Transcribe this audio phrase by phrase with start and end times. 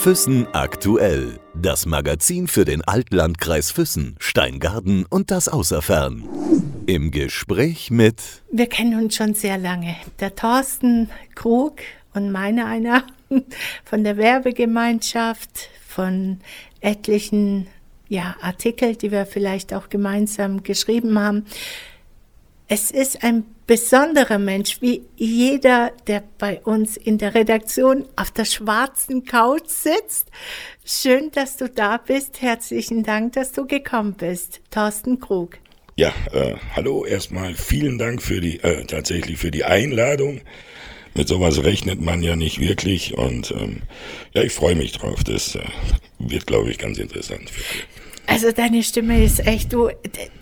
[0.00, 1.38] Füssen aktuell.
[1.54, 6.24] Das Magazin für den Altlandkreis Füssen, Steingarten und das Außerfern.
[6.86, 8.22] Im Gespräch mit.
[8.50, 9.94] Wir kennen uns schon sehr lange.
[10.18, 11.80] Der Thorsten Krug
[12.14, 13.04] und meine einer
[13.84, 16.40] von der Werbegemeinschaft, von
[16.80, 17.66] etlichen
[18.08, 21.44] ja, Artikel, die wir vielleicht auch gemeinsam geschrieben haben.
[22.68, 28.44] Es ist ein besonderer Mensch, wie jeder, der bei uns in der Redaktion auf der
[28.44, 30.26] schwarzen Couch sitzt.
[30.84, 32.42] Schön, dass du da bist.
[32.42, 34.60] Herzlichen Dank, dass du gekommen bist.
[34.72, 35.58] Thorsten Krug.
[35.94, 37.54] Ja, äh, hallo erstmal.
[37.54, 40.40] Vielen Dank für die, äh, tatsächlich für die Einladung.
[41.14, 43.82] Mit sowas rechnet man ja nicht wirklich und ähm,
[44.32, 45.22] ja, ich freue mich drauf.
[45.22, 45.60] Das äh,
[46.18, 48.09] wird, glaube ich, ganz interessant für alle.
[48.26, 49.90] Also deine Stimme ist echt, du,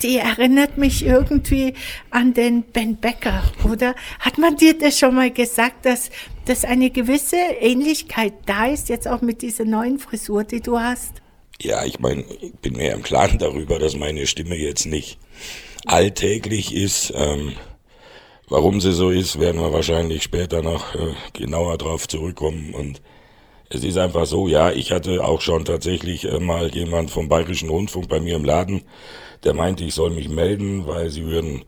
[0.02, 1.74] die erinnert mich irgendwie
[2.10, 3.95] an den Ben Becker, oder?
[4.20, 6.10] Hat man dir das schon mal gesagt, dass,
[6.45, 11.22] dass eine gewisse Ähnlichkeit da ist, jetzt auch mit dieser neuen Frisur, die du hast?
[11.61, 15.19] Ja, ich meine, ich bin mir im Klaren darüber, dass meine Stimme jetzt nicht
[15.86, 17.12] alltäglich ist.
[17.17, 17.55] Ähm,
[18.48, 23.00] warum sie so ist, werden wir wahrscheinlich später noch äh, genauer drauf zurückkommen und
[23.70, 27.69] es ist einfach so, ja, ich hatte auch schon tatsächlich äh, mal jemand vom Bayerischen
[27.69, 28.83] Rundfunk bei mir im Laden,
[29.44, 31.64] der meinte, ich soll mich melden, weil sie würden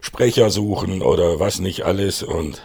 [0.00, 2.62] Sprecher suchen oder was nicht alles und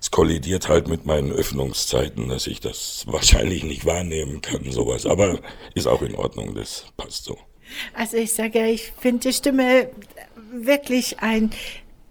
[0.00, 5.06] es kollidiert halt mit meinen Öffnungszeiten, dass ich das wahrscheinlich nicht wahrnehmen kann, sowas.
[5.06, 5.38] Aber
[5.74, 7.38] ist auch in Ordnung, das passt so.
[7.94, 9.90] Also ich sage ja, ich finde die Stimme
[10.52, 11.50] wirklich ein,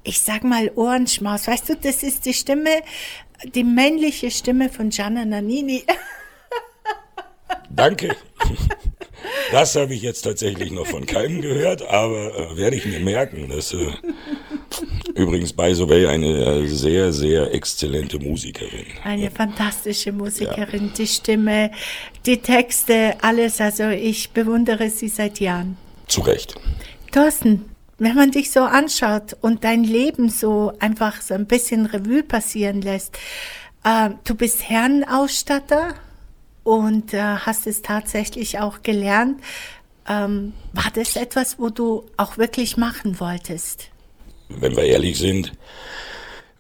[0.04, 1.48] ich sag mal Ohrenschmaus.
[1.48, 2.82] Weißt du, das ist die Stimme
[3.44, 5.84] die männliche Stimme von Gianna Nannini.
[7.70, 8.16] Danke.
[9.52, 13.50] Das habe ich jetzt tatsächlich noch von keinem gehört, aber äh, werde ich mir merken.
[13.50, 13.92] Das, äh,
[15.16, 18.86] übrigens, by the way, eine äh, sehr, sehr exzellente Musikerin.
[19.04, 20.88] Eine fantastische Musikerin.
[20.88, 20.94] Ja.
[20.98, 21.72] Die Stimme,
[22.26, 23.62] die Texte, alles.
[23.62, 25.78] Also ich bewundere sie seit Jahren.
[26.08, 26.56] Zu Recht.
[27.12, 27.66] Thorsten,
[27.98, 32.82] wenn man dich so anschaut und dein Leben so einfach so ein bisschen Revue passieren
[32.82, 33.18] lässt,
[33.84, 35.96] äh, du bist Herrenausstatter
[36.64, 39.42] und äh, hast es tatsächlich auch gelernt.
[40.08, 43.90] Ähm, war das etwas, wo du auch wirklich machen wolltest?
[44.50, 45.54] Wenn wir ehrlich sind,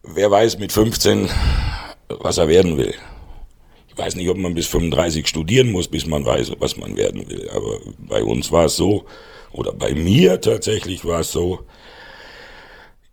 [0.04, 1.30] wer weiß mit 15,
[2.08, 2.94] was er werden will.
[3.90, 7.28] Ich weiß nicht, ob man bis 35 studieren muss, bis man weiß, was man werden
[7.30, 7.50] will.
[7.50, 9.06] Aber bei uns war es so,
[9.57, 11.59] oder bei mir tatsächlich war es so,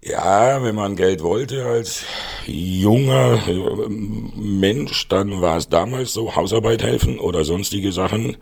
[0.02, 2.04] ja, wenn man Geld wollte als
[2.46, 8.36] junger äh, Mensch, dann war es damals so, Hausarbeit helfen oder sonstige Sachen,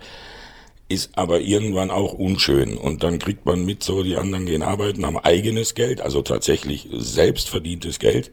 [0.88, 2.76] ist aber irgendwann auch unschön.
[2.76, 6.88] Und dann kriegt man mit, so die anderen gehen arbeiten, haben eigenes Geld, also tatsächlich
[6.92, 8.32] selbstverdientes Geld.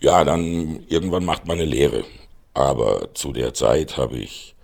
[0.00, 2.04] Ja, dann irgendwann macht man eine Lehre.
[2.54, 4.54] Aber zu der Zeit habe ich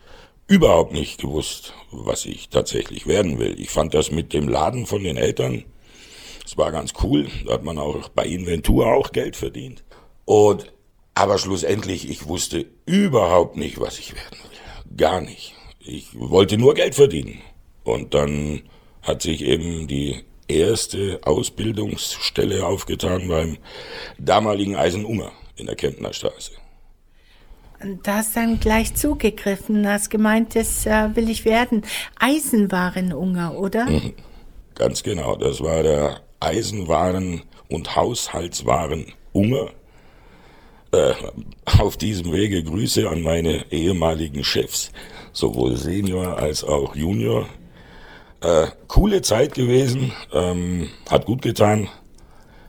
[0.47, 3.59] überhaupt nicht gewusst, was ich tatsächlich werden will.
[3.59, 5.65] Ich fand das mit dem Laden von den Eltern,
[6.44, 7.28] das war ganz cool.
[7.47, 9.82] Da hat man auch bei Inventur auch Geld verdient.
[10.25, 10.72] Und,
[11.15, 14.97] aber schlussendlich, ich wusste überhaupt nicht, was ich werden will.
[14.97, 15.55] Gar nicht.
[15.81, 17.41] Ich wollte nur Geld verdienen.
[17.82, 18.62] Und dann
[19.03, 23.59] hat sich eben die erste Ausbildungsstelle aufgetan beim
[24.19, 26.53] damaligen Eisenunger in der Kemptner Straße.
[28.03, 31.83] Da hast dann gleich zugegriffen, hast gemeint, das äh, will ich werden.
[32.19, 33.87] Eisenwarenunger, oder?
[33.87, 34.15] Mhm.
[34.75, 39.71] Ganz genau, das war der Eisenwaren- und Haushaltswarenunger.
[40.93, 41.15] Äh,
[41.78, 44.91] auf diesem Wege Grüße an meine ehemaligen Chefs,
[45.33, 47.49] sowohl Senior als auch Junior.
[48.41, 51.89] Äh, coole Zeit gewesen, ähm, hat gut getan.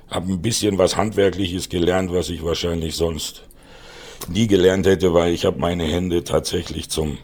[0.09, 3.43] Hab ein bisschen was Handwerkliches gelernt, was ich wahrscheinlich sonst
[4.29, 7.17] nie gelernt hätte, weil ich habe meine Hände tatsächlich zum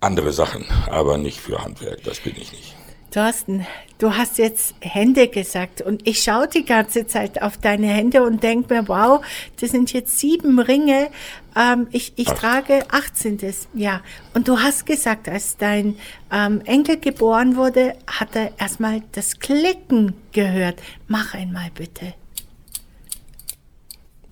[0.00, 2.74] andere Sachen, aber nicht für Handwerk, das bin ich nicht.
[3.12, 3.66] Thorsten,
[3.98, 8.42] du hast jetzt Hände gesagt und ich schaue die ganze Zeit auf deine Hände und
[8.42, 9.22] denke mir, wow,
[9.60, 11.10] das sind jetzt sieben Ringe.
[11.54, 13.38] Ähm, ich ich trage 18.
[13.74, 14.00] Ja.
[14.32, 15.96] Und du hast gesagt, als dein
[16.32, 20.80] ähm, Enkel geboren wurde, hat er erstmal das Klicken gehört.
[21.06, 22.14] Mach einmal bitte.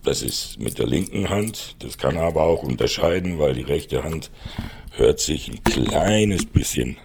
[0.03, 1.77] Das ist mit der linken Hand.
[1.81, 4.31] Das kann er aber auch unterscheiden, weil die rechte Hand
[4.93, 6.97] hört sich ein kleines bisschen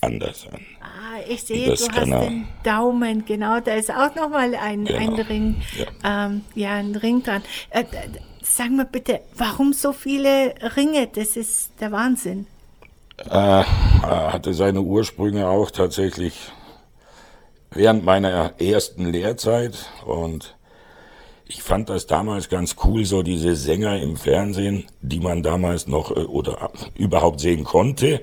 [0.00, 0.60] anders an.
[0.80, 4.84] Ah, ich sehe, das du hast er, den Daumen, genau, da ist auch nochmal ein,
[4.84, 6.26] genau, ein Ring, ja.
[6.26, 7.42] Ähm, ja, ein Ring dran.
[7.70, 7.84] Äh,
[8.42, 11.08] sag mir bitte, warum so viele Ringe?
[11.12, 12.46] Das ist der Wahnsinn.
[13.18, 16.50] Äh, hatte seine Ursprünge auch tatsächlich
[17.70, 20.53] während meiner ersten Lehrzeit und
[21.54, 26.10] ich fand das damals ganz cool, so diese Sänger im Fernsehen, die man damals noch
[26.10, 28.22] äh, oder überhaupt sehen konnte.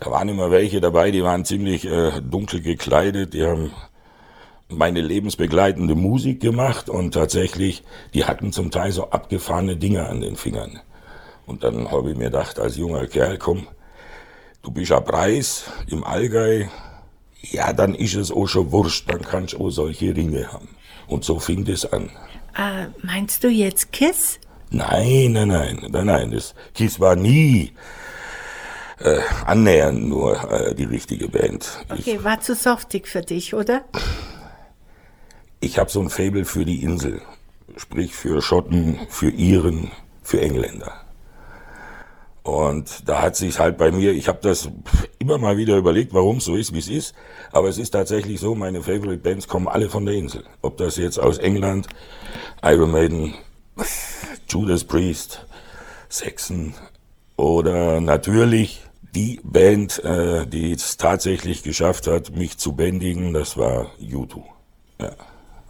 [0.00, 3.70] Da waren immer welche dabei, die waren ziemlich äh, dunkel gekleidet, die haben
[4.68, 10.34] meine lebensbegleitende Musik gemacht und tatsächlich, die hatten zum Teil so abgefahrene Dinge an den
[10.34, 10.80] Fingern.
[11.46, 13.68] Und dann habe ich mir gedacht, als junger Kerl, komm,
[14.62, 16.64] du bist ja Preis im Allgäu,
[17.40, 20.68] ja, dann ist es auch schon wurscht, dann kannst du auch solche Ringe haben.
[21.06, 22.10] Und so fing das an.
[22.58, 24.40] Äh, meinst du jetzt Kiss?
[24.70, 27.72] Nein, nein, nein, nein, nein, das Kiss war nie
[28.98, 31.78] äh, annähernd nur äh, die richtige Band.
[31.88, 33.84] Okay, ich, war zu softig für dich, oder?
[35.60, 37.22] Ich habe so ein Faible für die Insel,
[37.76, 41.07] sprich für Schotten, für Iren, für Engländer.
[42.48, 44.70] Und da hat sich halt bei mir, ich habe das
[45.18, 47.14] immer mal wieder überlegt, warum es so ist, wie es ist.
[47.52, 50.44] Aber es ist tatsächlich so, meine Favorite Bands kommen alle von der Insel.
[50.62, 51.88] Ob das jetzt aus England,
[52.62, 53.34] Iron Maiden,
[54.48, 55.46] Judas Priest,
[56.08, 56.72] Saxon
[57.36, 58.80] oder natürlich
[59.14, 64.42] die Band, äh, die es tatsächlich geschafft hat, mich zu bändigen, das war U2.
[64.98, 65.10] Ja.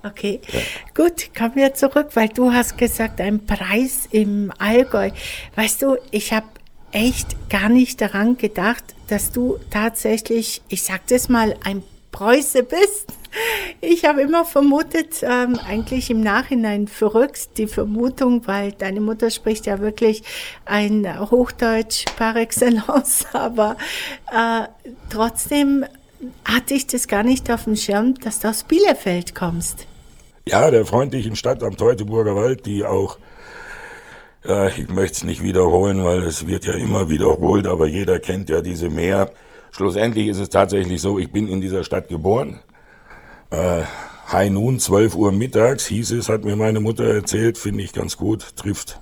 [0.05, 0.61] Okay, ja.
[0.95, 5.11] gut, kommen wir zurück, weil du hast gesagt, ein Preis im Allgäu.
[5.57, 6.47] Weißt du, ich habe
[6.93, 11.83] echt gar nicht daran gedacht, dass du tatsächlich, ich sag das mal, ein
[12.13, 13.13] Preuße bist.
[13.81, 19.67] Ich habe immer vermutet, ähm, eigentlich im Nachhinein verrückt, die Vermutung, weil deine Mutter spricht
[19.67, 20.23] ja wirklich
[20.65, 23.77] ein Hochdeutsch par excellence, aber
[24.33, 24.67] äh,
[25.11, 25.85] trotzdem
[26.45, 29.87] hatte ich das gar nicht auf dem Schirm, dass du aus Bielefeld kommst.
[30.49, 33.19] Ja, der freundlichen Stadt am Teutoburger Wald, die auch
[34.45, 38.49] ja, ich möchte es nicht wiederholen, weil es wird ja immer wiederholt, aber jeder kennt
[38.49, 39.31] ja diese Meer.
[39.71, 42.61] Schlussendlich ist es tatsächlich so, ich bin in dieser Stadt geboren.
[43.51, 43.83] Äh,
[44.31, 48.17] High Noon, 12 Uhr mittags hieß es, hat mir meine Mutter erzählt, finde ich ganz
[48.17, 49.01] gut, trifft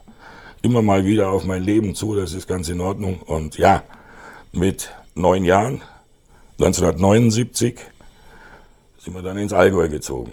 [0.62, 3.20] immer mal wieder auf mein Leben zu, das ist ganz in Ordnung.
[3.20, 3.82] Und ja,
[4.52, 5.82] mit neun Jahren,
[6.58, 7.78] 1979,
[8.98, 10.32] sind wir dann ins Allgäu gezogen.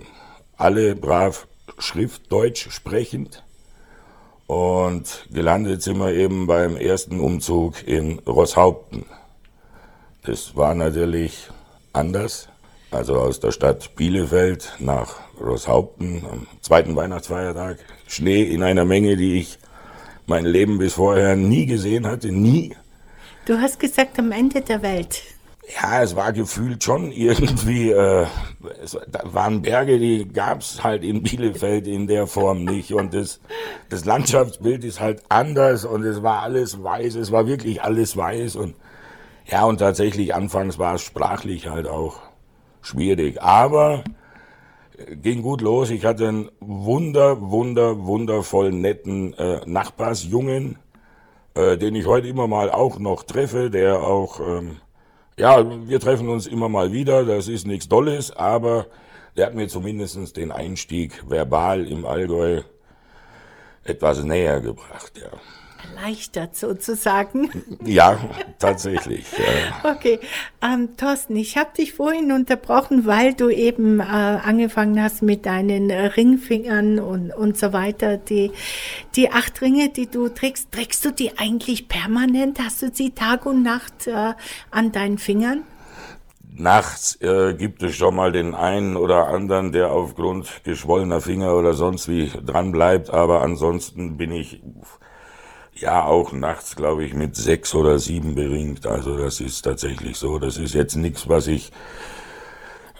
[0.58, 1.48] Alle brav
[1.78, 3.44] Schriftdeutsch sprechend
[4.48, 9.06] und gelandet sind wir eben beim ersten Umzug in Rosshaupten.
[10.24, 11.50] Das war natürlich
[11.92, 12.50] anders.
[12.92, 17.80] Also aus der Stadt Bielefeld nach Rosshaupten am zweiten Weihnachtsfeiertag.
[18.08, 19.58] Schnee in einer Menge, die ich
[20.28, 22.76] mein Leben bis vorher nie gesehen hatte, nie.
[23.46, 25.22] Du hast gesagt am Ende der Welt.
[25.66, 28.26] Ja, es war gefühlt schon irgendwie, äh,
[28.84, 32.94] es waren Berge, die gab's halt in Bielefeld in der Form nicht.
[32.94, 33.40] Und das,
[33.90, 38.58] das Landschaftsbild ist halt anders und es war alles weiß, es war wirklich alles weiß.
[38.58, 38.76] Und
[39.46, 42.20] ja, und tatsächlich anfangs war es sprachlich halt auch
[42.82, 43.42] schwierig.
[43.42, 44.04] Aber
[44.98, 45.92] äh, ging gut los.
[45.92, 50.78] Ich hatte einen wunder, wunder, wundervoll netten äh, Nachbarsjungen,
[51.56, 54.42] äh, den ich heute immer mal auch noch treffe, der auch...
[54.42, 54.78] Ähm,
[55.38, 58.88] ja, wir treffen uns immer mal wieder, das ist nichts Dolles, aber
[59.36, 62.62] der hat mir zumindest den Einstieg verbal im Allgäu
[63.84, 65.30] etwas näher gebracht, ja
[65.84, 67.50] erleichtert sozusagen.
[67.84, 68.20] Ja,
[68.60, 69.26] tatsächlich.
[69.34, 69.92] Ja.
[69.92, 70.20] Okay,
[70.62, 75.92] ähm, Thorsten, ich habe dich vorhin unterbrochen, weil du eben äh, angefangen hast mit deinen
[75.92, 78.18] Ringfingern und, und so weiter.
[78.18, 78.52] Die,
[79.16, 82.60] die acht Ringe, die du trägst, trägst du die eigentlich permanent?
[82.60, 84.34] Hast du sie Tag und Nacht äh,
[84.72, 85.64] an deinen Fingern?
[86.56, 91.74] Nachts äh, gibt es schon mal den einen oder anderen, der aufgrund geschwollener Finger oder
[91.74, 94.62] sonst wie dran bleibt, aber ansonsten bin ich
[95.76, 98.86] ja, auch nachts, glaube ich, mit sechs oder sieben beringt.
[98.86, 100.40] Also das ist tatsächlich so.
[100.40, 101.72] Das ist jetzt nichts, was ich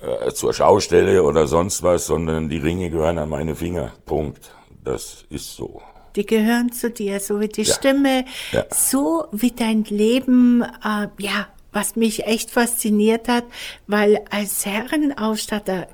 [0.02, 3.94] äh, zur Schau stelle oder sonst was, sondern die Ringe gehören an meine Finger.
[4.06, 4.52] Punkt.
[4.84, 5.82] Das ist so.
[6.16, 7.74] Die gehören zu dir, so wie die ja.
[7.74, 8.66] Stimme, ja.
[8.70, 13.46] so wie dein Leben, äh, ja, was mich echt fasziniert hat,
[13.88, 15.88] weil als Herrenausstatter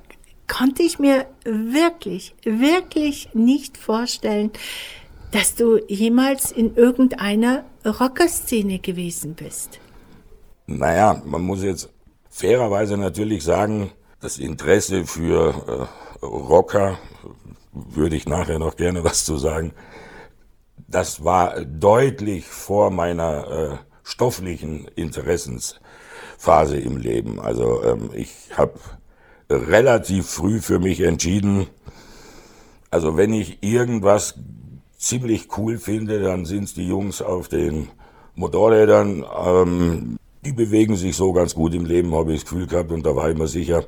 [0.48, 4.52] konnte ich mir wirklich, wirklich nicht vorstellen,
[5.32, 9.80] dass du jemals in irgendeiner Rockerszene gewesen bist.
[10.68, 11.90] Naja, man muss jetzt
[12.30, 15.90] fairerweise natürlich sagen, das Interesse für
[16.22, 16.98] äh, Rocker,
[17.72, 19.74] würde ich nachher noch gerne was zu sagen,
[20.88, 27.40] das war deutlich vor meiner äh, stofflichen Interessensphase im Leben.
[27.40, 28.80] Also ähm, ich habe
[29.50, 31.68] relativ früh für mich entschieden,
[32.92, 34.36] also wenn ich irgendwas
[35.00, 37.88] ziemlich cool finde, dann sind es die Jungs auf den
[38.36, 39.26] Motorrädern.
[39.46, 42.92] Ähm, die bewegen sich so ganz gut im Leben, habe ich das Gefühl gehabt.
[42.92, 43.84] Und da war ich mir sicher,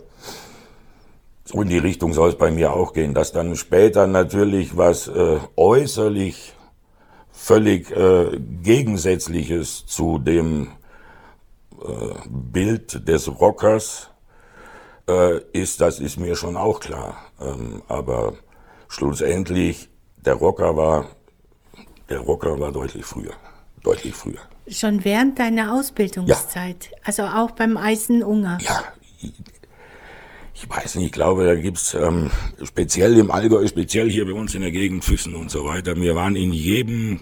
[1.44, 5.08] So in die Richtung soll es bei mir auch gehen, dass dann später natürlich was
[5.08, 6.54] äh, äußerlich
[7.32, 10.70] völlig äh, Gegensätzliches zu dem
[11.82, 14.12] äh, Bild des Rockers
[15.10, 17.18] äh, ist, das ist mir schon auch klar.
[17.42, 18.34] Ähm, aber
[18.88, 19.90] schlussendlich,
[20.26, 21.08] der Rocker war,
[22.10, 23.34] der Rocker war deutlich früher,
[23.84, 24.40] deutlich früher.
[24.68, 26.98] Schon während deiner Ausbildungszeit, ja.
[27.04, 28.58] also auch beim Eisenunger.
[28.62, 28.84] Ja,
[30.62, 32.30] ich weiß nicht, ich glaube, da gibt's ähm,
[32.64, 35.96] speziell im Allgäu, speziell hier bei uns in der Gegend Füssen und so weiter.
[35.96, 37.22] Wir waren in jedem,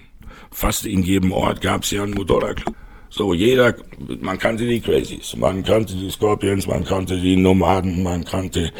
[0.51, 2.75] fast in jedem Ort gab's ja einen Motorradclub.
[3.09, 3.75] So, jeder,
[4.21, 8.71] man kannte die Crazies, man kannte die Scorpions, man kannte die Nomaden, man kannte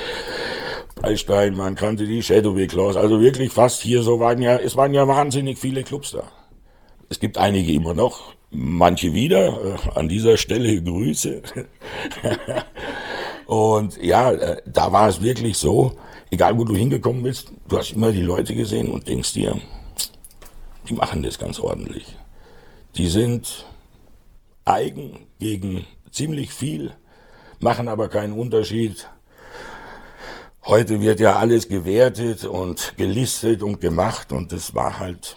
[1.02, 2.96] Beistein, man kannte die Shadowy Claws.
[2.96, 6.24] Also wirklich fast hier so waren ja, es waren ja wahnsinnig viele Clubs da.
[7.10, 9.48] Es gibt einige immer noch, manche wieder.
[9.48, 11.42] Äh, an dieser Stelle Grüße.
[13.48, 15.94] Und ja, äh, da war es wirklich so,
[16.30, 19.60] egal wo du hingekommen bist, du hast immer die Leute gesehen und denkst dir,
[20.88, 22.06] die machen das ganz ordentlich.
[22.96, 23.66] Die sind
[24.66, 26.92] eigen gegen ziemlich viel,
[27.60, 29.10] machen aber keinen Unterschied.
[30.70, 35.36] Heute wird ja alles gewertet und gelistet und gemacht und das war halt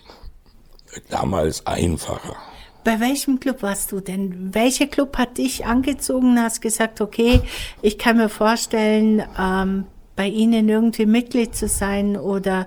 [1.08, 2.36] damals einfacher.
[2.84, 4.52] Bei welchem Club warst du denn?
[4.52, 6.38] Welcher Club hat dich angezogen?
[6.38, 7.40] Hast gesagt, okay,
[7.80, 9.86] ich kann mir vorstellen, ähm,
[10.16, 12.66] bei Ihnen irgendwie Mitglied zu sein oder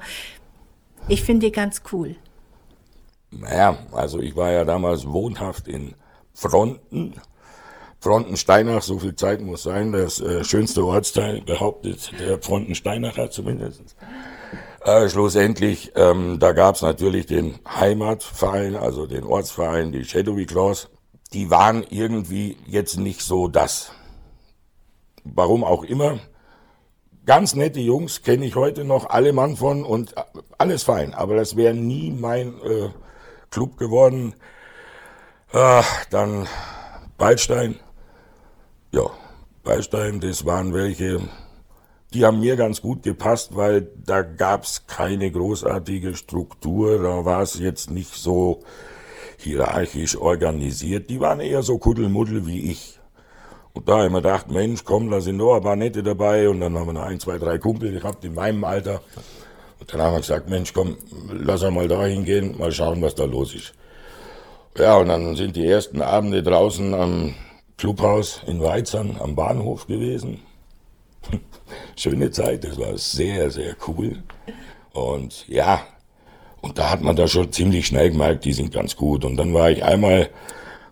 [1.08, 2.16] ich finde die ganz cool.
[3.30, 5.94] Naja, also ich war ja damals wohnhaft in
[6.34, 7.14] Fronten.
[8.06, 13.96] Frontensteinach, so viel Zeit muss sein, das äh, schönste Ortsteil behauptet der Frontensteinacher zumindest.
[14.84, 20.88] Äh, schlussendlich, ähm, da gab's natürlich den Heimatverein, also den Ortsverein, die Shadowy Claws.
[21.34, 23.92] Die waren irgendwie jetzt nicht so das.
[25.24, 26.20] Warum auch immer.
[27.26, 30.14] Ganz nette Jungs, kenne ich heute noch, alle Mann von und
[30.60, 31.16] alles fein.
[31.16, 32.90] Aber das wäre nie mein äh,
[33.50, 34.36] Club geworden.
[35.52, 35.82] Äh,
[36.12, 36.48] dann
[37.18, 37.80] Beilstein.
[38.96, 39.10] Ja,
[39.66, 41.20] Beilstein, das waren welche,
[42.14, 47.60] die haben mir ganz gut gepasst, weil da gab's keine großartige Struktur, da war es
[47.60, 48.62] jetzt nicht so
[49.38, 51.10] hierarchisch organisiert.
[51.10, 52.98] Die waren eher so Kuddelmuddel wie ich.
[53.74, 56.48] Und da haben wir gedacht, Mensch, komm, da sind noch ein paar Nette dabei.
[56.48, 59.02] Und dann haben wir noch ein, zwei, drei Kumpel gehabt in meinem Alter.
[59.78, 60.96] Und dann haben wir gesagt, Mensch, komm,
[61.34, 63.74] lass mal da hingehen, mal schauen, was da los ist.
[64.78, 67.36] Ja, und dann sind die ersten Abende draußen am
[67.78, 70.40] Clubhaus in Weizern am Bahnhof gewesen.
[71.96, 74.24] schöne Zeit, das war sehr, sehr cool.
[74.94, 75.82] Und ja,
[76.62, 79.26] und da hat man da schon ziemlich schnell gemerkt, die sind ganz gut.
[79.26, 80.30] Und dann war ich einmal,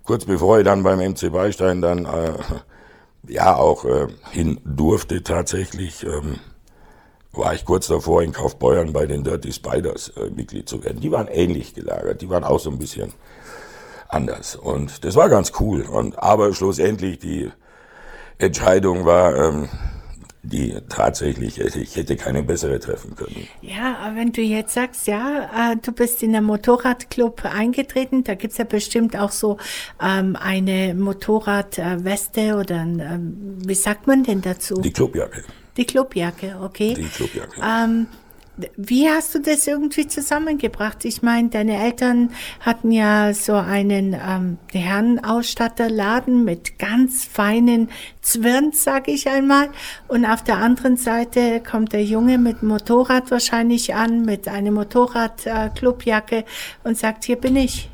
[0.04, 2.34] kurz bevor ich dann beim MC Beistein dann äh,
[3.28, 6.40] ja auch äh, hin durfte tatsächlich, ähm,
[7.32, 11.00] war ich kurz davor in Kaufbeuern bei den Dirty Spiders äh, Mitglied zu werden.
[11.00, 13.14] Die waren ähnlich gelagert, die waren auch so ein bisschen
[14.14, 14.56] anders.
[14.56, 15.82] Und das war ganz cool.
[15.84, 17.52] Und aber schlussendlich die
[18.38, 19.70] Entscheidung war, ähm,
[20.44, 23.48] die tatsächlich, ich hätte keine bessere treffen können.
[23.62, 28.36] Ja, aber wenn du jetzt sagst, ja, äh, du bist in der Motorradclub eingetreten, da
[28.36, 29.58] gibt's ja bestimmt auch so
[30.02, 34.82] ähm, eine Motorradweste oder ein, ähm, wie sagt man denn dazu?
[34.82, 35.44] Die Clubjacke.
[35.78, 36.94] Die Clubjacke, okay.
[36.94, 37.62] Die Clubjacke.
[37.62, 38.08] Ähm,
[38.78, 41.06] wie hast du das irgendwie zusammengebracht?
[41.06, 42.30] Ich meine, deine Eltern
[42.60, 47.90] hatten ja so einen ähm, Herrenausstatterladen mit ganz feinen
[48.22, 49.70] Zwirns, sag ich einmal.
[50.08, 56.38] Und auf der anderen Seite kommt der Junge mit Motorrad wahrscheinlich an, mit einer Motorradclubjacke
[56.38, 56.44] äh,
[56.84, 57.90] und sagt, hier bin ich.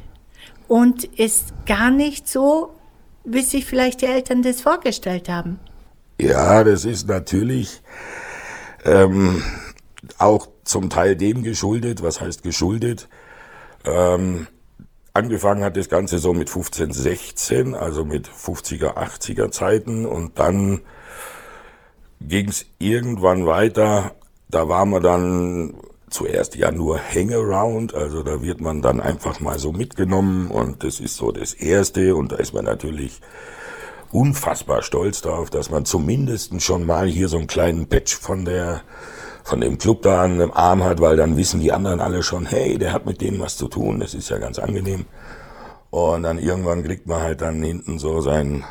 [0.67, 2.75] Und ist gar nicht so,
[3.23, 5.59] wie sich vielleicht die Eltern das vorgestellt haben.
[6.19, 7.81] Ja, das ist natürlich...
[8.83, 9.41] Ähm
[10.19, 12.03] auch zum Teil dem geschuldet.
[12.03, 13.07] Was heißt geschuldet?
[13.85, 14.47] Ähm,
[15.13, 20.81] angefangen hat das Ganze so mit 15, 16, also mit 50er, 80er Zeiten und dann
[22.21, 24.15] ging es irgendwann weiter.
[24.49, 25.75] Da waren wir dann
[26.09, 30.99] zuerst ja nur Hangaround, also da wird man dann einfach mal so mitgenommen und das
[30.99, 33.21] ist so das Erste und da ist man natürlich
[34.11, 38.81] unfassbar stolz darauf, dass man zumindest schon mal hier so einen kleinen Patch von der
[39.49, 42.45] von dem Club da an dem Arm hat, weil dann wissen die anderen alle schon,
[42.45, 45.05] hey, der hat mit denen was zu tun, das ist ja ganz angenehm.
[45.89, 48.63] Und dann irgendwann kriegt man halt dann hinten so sein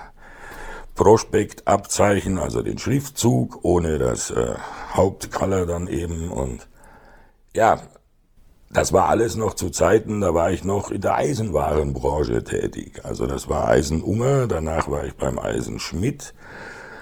[0.94, 4.54] Prospektabzeichen, also den Schriftzug, ohne das äh,
[4.94, 6.30] Hauptcolor dann eben.
[6.30, 6.68] Und
[7.56, 7.80] ja,
[8.70, 13.00] das war alles noch zu Zeiten, da war ich noch in der Eisenwarenbranche tätig.
[13.04, 16.34] Also das war Eisenunger, danach war ich beim Eisenschmidt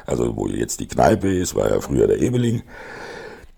[0.07, 2.63] also wo jetzt die Kneipe ist, war ja früher der Ebeling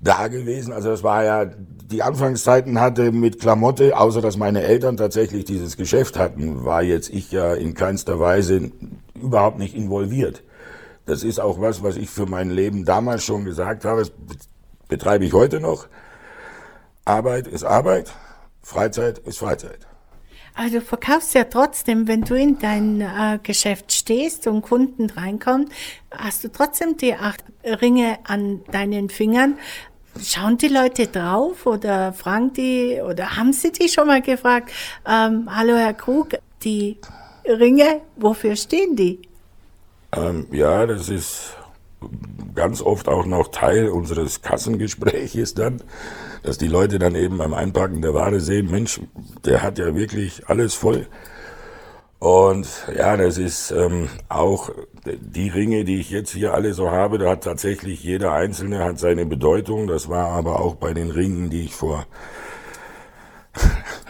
[0.01, 0.73] da gewesen.
[0.73, 5.77] Also das war ja, die Anfangszeiten hatte mit Klamotte, außer dass meine Eltern tatsächlich dieses
[5.77, 8.71] Geschäft hatten, war jetzt ich ja in keinster Weise
[9.15, 10.43] überhaupt nicht involviert.
[11.07, 14.13] Das ist auch was, was ich für mein Leben damals schon gesagt habe, das
[14.89, 15.89] betreibe ich heute noch.
[17.05, 18.13] Arbeit ist Arbeit,
[18.63, 19.89] Freizeit ist Freizeit.
[20.55, 25.71] Also du verkaufst ja trotzdem, wenn du in dein äh, Geschäft stehst und Kunden reinkommen,
[26.11, 29.57] hast du trotzdem die acht Ringe an deinen Fingern.
[30.23, 34.71] Schauen die Leute drauf oder fragen die oder haben sie die schon mal gefragt,
[35.07, 36.31] ähm, hallo Herr Krug,
[36.63, 36.99] die
[37.45, 39.21] Ringe, wofür stehen die?
[40.13, 41.57] Ähm, ja, das ist
[42.55, 45.83] ganz oft auch noch Teil unseres Kassengespräches dann
[46.43, 49.01] dass die Leute dann eben beim Einpacken der Ware sehen, Mensch,
[49.45, 51.07] der hat ja wirklich alles voll.
[52.19, 54.71] Und ja, das ist ähm, auch
[55.05, 58.99] die Ringe, die ich jetzt hier alle so habe, da hat tatsächlich jeder einzelne hat
[58.99, 59.87] seine Bedeutung.
[59.87, 62.07] Das war aber auch bei den Ringen, die ich vor,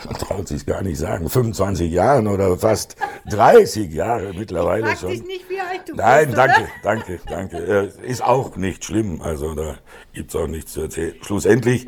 [0.07, 2.97] man traut sich gar nicht sagen, 25 Jahren oder fast
[3.31, 5.11] 30 Jahre mittlerweile ich schon.
[5.11, 7.57] Dich nicht, wie alt du Nein, bist, danke, danke, danke.
[7.59, 9.77] Äh, ist auch nicht schlimm, also da
[10.15, 11.15] gibt's auch nichts zu erzählen.
[11.21, 11.87] Schlussendlich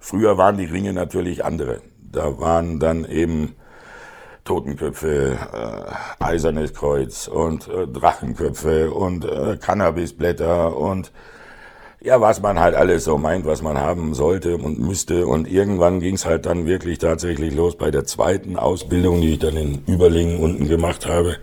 [0.00, 1.82] Früher waren die Ringe natürlich andere.
[2.00, 3.56] Da waren dann eben
[4.48, 11.12] Totenköpfe, äh, Eisernes Kreuz und äh, Drachenköpfe und äh, Cannabisblätter und
[12.00, 15.26] ja, was man halt alles so meint, was man haben sollte und müsste.
[15.26, 19.38] Und irgendwann ging es halt dann wirklich tatsächlich los bei der zweiten Ausbildung, die ich
[19.40, 21.36] dann in Überlingen unten gemacht habe.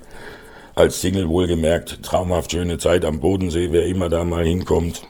[0.73, 5.07] Als Single wohlgemerkt, traumhaft schöne Zeit am Bodensee, wer immer da mal hinkommt.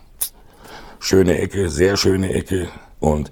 [1.00, 2.68] Schöne Ecke, sehr schöne Ecke.
[3.00, 3.32] Und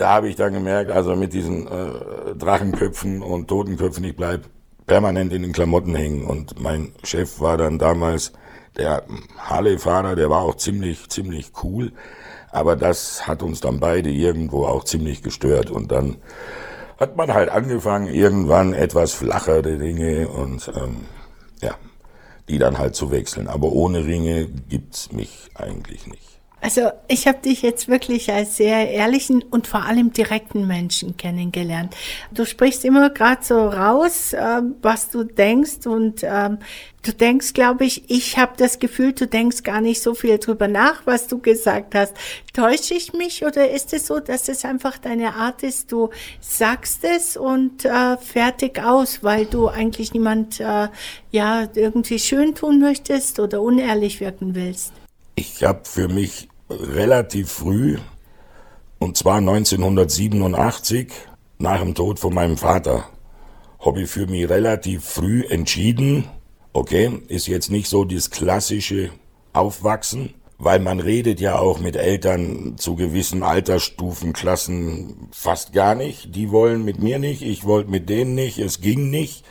[0.00, 4.46] da habe ich dann gemerkt, also mit diesen äh, Drachenköpfen und Totenköpfen, ich bleib
[4.86, 6.24] permanent in den Klamotten hängen.
[6.24, 8.32] Und mein Chef war dann damals
[8.78, 9.04] der
[9.38, 11.92] Harley-Fahrer, der war auch ziemlich, ziemlich cool.
[12.50, 15.70] Aber das hat uns dann beide irgendwo auch ziemlich gestört.
[15.70, 16.16] Und dann
[16.98, 21.04] hat man halt angefangen, irgendwann etwas flachere Dinge und ähm,
[21.60, 21.74] ja,
[22.48, 23.48] die dann halt zu wechseln.
[23.48, 26.29] Aber ohne Ringe gibt's mich eigentlich nicht.
[26.62, 31.96] Also ich habe dich jetzt wirklich als sehr ehrlichen und vor allem direkten Menschen kennengelernt.
[32.32, 36.58] Du sprichst immer gerade so raus, äh, was du denkst und ähm,
[37.02, 40.68] du denkst, glaube ich, ich habe das Gefühl, du denkst gar nicht so viel drüber
[40.68, 42.14] nach, was du gesagt hast.
[42.52, 47.04] Täusche ich mich oder ist es so, dass es einfach deine Art ist, du sagst
[47.04, 50.88] es und äh, fertig aus, weil du eigentlich niemand äh,
[51.30, 54.92] ja irgendwie schön tun möchtest oder unehrlich wirken willst?
[55.36, 57.98] Ich habe für mich relativ früh,
[58.98, 61.08] und zwar 1987,
[61.58, 63.04] nach dem Tod von meinem Vater,
[63.84, 66.24] habe ich für mich relativ früh entschieden,
[66.72, 69.10] okay, ist jetzt nicht so das klassische
[69.52, 76.34] Aufwachsen, weil man redet ja auch mit Eltern zu gewissen Altersstufen, Klassen fast gar nicht.
[76.36, 79.44] Die wollen mit mir nicht, ich wollte mit denen nicht, es ging nicht.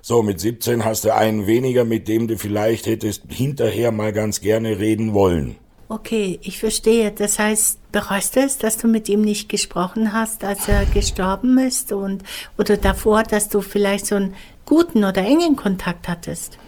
[0.00, 4.40] So, mit 17 hast du einen weniger, mit dem du vielleicht hättest hinterher mal ganz
[4.40, 5.56] gerne reden wollen.
[5.88, 7.12] Okay, ich verstehe.
[7.12, 11.58] Das heißt, bereust du es, dass du mit ihm nicht gesprochen hast, als er gestorben
[11.58, 12.24] ist und
[12.58, 16.58] oder davor, dass du vielleicht so einen guten oder engen Kontakt hattest?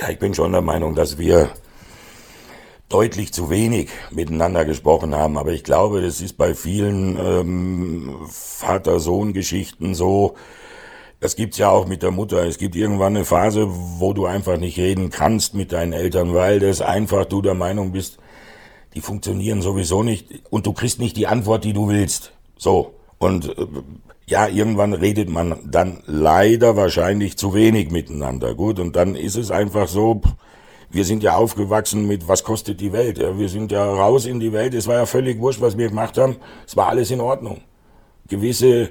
[0.00, 1.50] Ja, ich bin schon der Meinung, dass wir
[2.88, 5.38] deutlich zu wenig miteinander gesprochen haben.
[5.38, 10.34] Aber ich glaube, das ist bei vielen ähm, Vater-Sohn-Geschichten so.
[11.20, 12.44] Das gibt's ja auch mit der Mutter.
[12.44, 16.60] Es gibt irgendwann eine Phase, wo du einfach nicht reden kannst mit deinen Eltern, weil
[16.60, 18.18] das einfach du der Meinung bist,
[18.94, 22.32] die funktionieren sowieso nicht und du kriegst nicht die Antwort, die du willst.
[22.56, 22.94] So.
[23.18, 23.66] Und äh,
[24.26, 28.54] ja, irgendwann redet man dann leider wahrscheinlich zu wenig miteinander.
[28.54, 30.22] Gut, und dann ist es einfach so,
[30.90, 33.18] wir sind ja aufgewachsen mit, was kostet die Welt?
[33.18, 34.74] Ja, wir sind ja raus in die Welt.
[34.74, 36.36] Es war ja völlig wurscht, was wir gemacht haben.
[36.66, 37.62] Es war alles in Ordnung.
[38.28, 38.90] Gewisse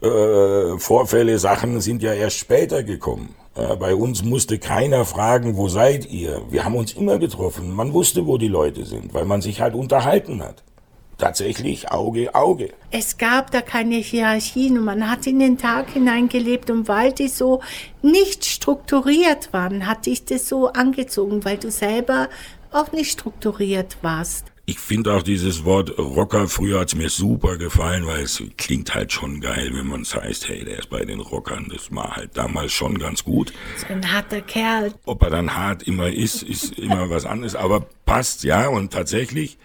[0.00, 3.34] äh, Vorfälle, Sachen sind ja erst später gekommen.
[3.58, 6.42] Äh, bei uns musste keiner fragen, wo seid ihr?
[6.50, 7.74] Wir haben uns immer getroffen.
[7.74, 10.62] Man wusste, wo die Leute sind, weil man sich halt unterhalten hat.
[11.18, 12.70] Tatsächlich Auge, Auge.
[12.92, 17.26] Es gab da keine Hierarchien und man hat in den Tag hineingelebt und weil die
[17.26, 17.60] so
[18.02, 22.28] nicht strukturiert waren, hat dich das so angezogen, weil du selber
[22.70, 24.52] auch nicht strukturiert warst.
[24.70, 29.10] Ich finde auch dieses Wort Rocker, früher hat's mir super gefallen, weil es klingt halt
[29.10, 31.68] schon geil, wenn man es heißt, hey, der ist bei den Rockern.
[31.72, 33.54] Das war halt damals schon ganz gut.
[33.78, 34.92] So ein harter Kerl.
[35.06, 38.68] Ob er dann hart immer ist, ist immer was anderes, aber passt, ja.
[38.68, 39.56] Und tatsächlich,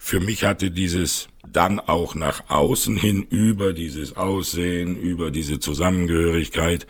[0.00, 6.88] für mich hatte dieses dann auch nach außen hin über dieses Aussehen, über diese Zusammengehörigkeit,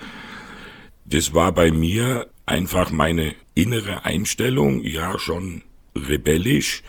[1.04, 5.61] das war bei mir einfach meine innere Einstellung, ja schon
[5.94, 6.83] rebellisch,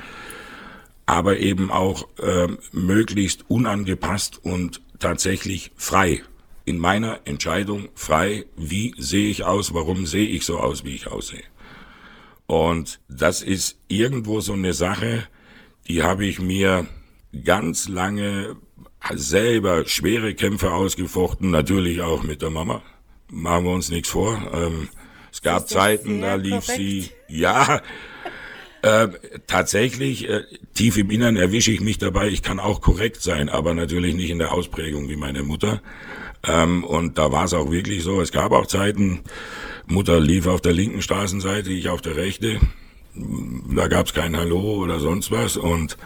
[1.10, 6.22] aber eben auch äh, möglichst unangepasst und tatsächlich frei.
[6.66, 11.08] In meiner Entscheidung frei, wie sehe ich aus, warum sehe ich so aus, wie ich
[11.08, 11.42] aussehe.
[12.46, 15.28] Und das ist irgendwo so eine Sache,
[15.88, 16.86] die habe ich mir
[17.44, 18.56] ganz lange
[19.16, 22.84] selber schwere Kämpfe ausgefochten, natürlich auch mit der Mama.
[23.32, 24.40] Machen wir uns nichts vor.
[24.54, 24.90] Ähm,
[25.32, 26.78] es gab Zeiten, da lief korrekt.
[26.78, 27.82] sie, ja,
[28.82, 29.08] äh,
[29.48, 33.74] tatsächlich, äh, tief im Innern erwische ich mich dabei, ich kann auch korrekt sein, aber
[33.74, 35.82] natürlich nicht in der Ausprägung wie meine Mutter.
[36.48, 39.22] Ähm, und da war es auch wirklich so, es gab auch Zeiten,
[39.88, 42.60] Mutter lief auf der linken Straßenseite, ich auf der rechten.
[43.76, 45.58] Da gab es kein Hallo oder sonst was.
[45.58, 45.98] Und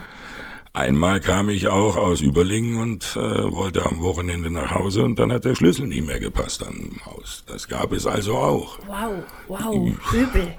[0.72, 5.32] einmal kam ich auch aus Überlingen und äh, wollte am Wochenende nach Hause und dann
[5.32, 7.44] hat der Schlüssel nicht mehr gepasst am Haus.
[7.46, 8.80] Das gab es also auch.
[8.88, 10.56] Wow, wow, übel.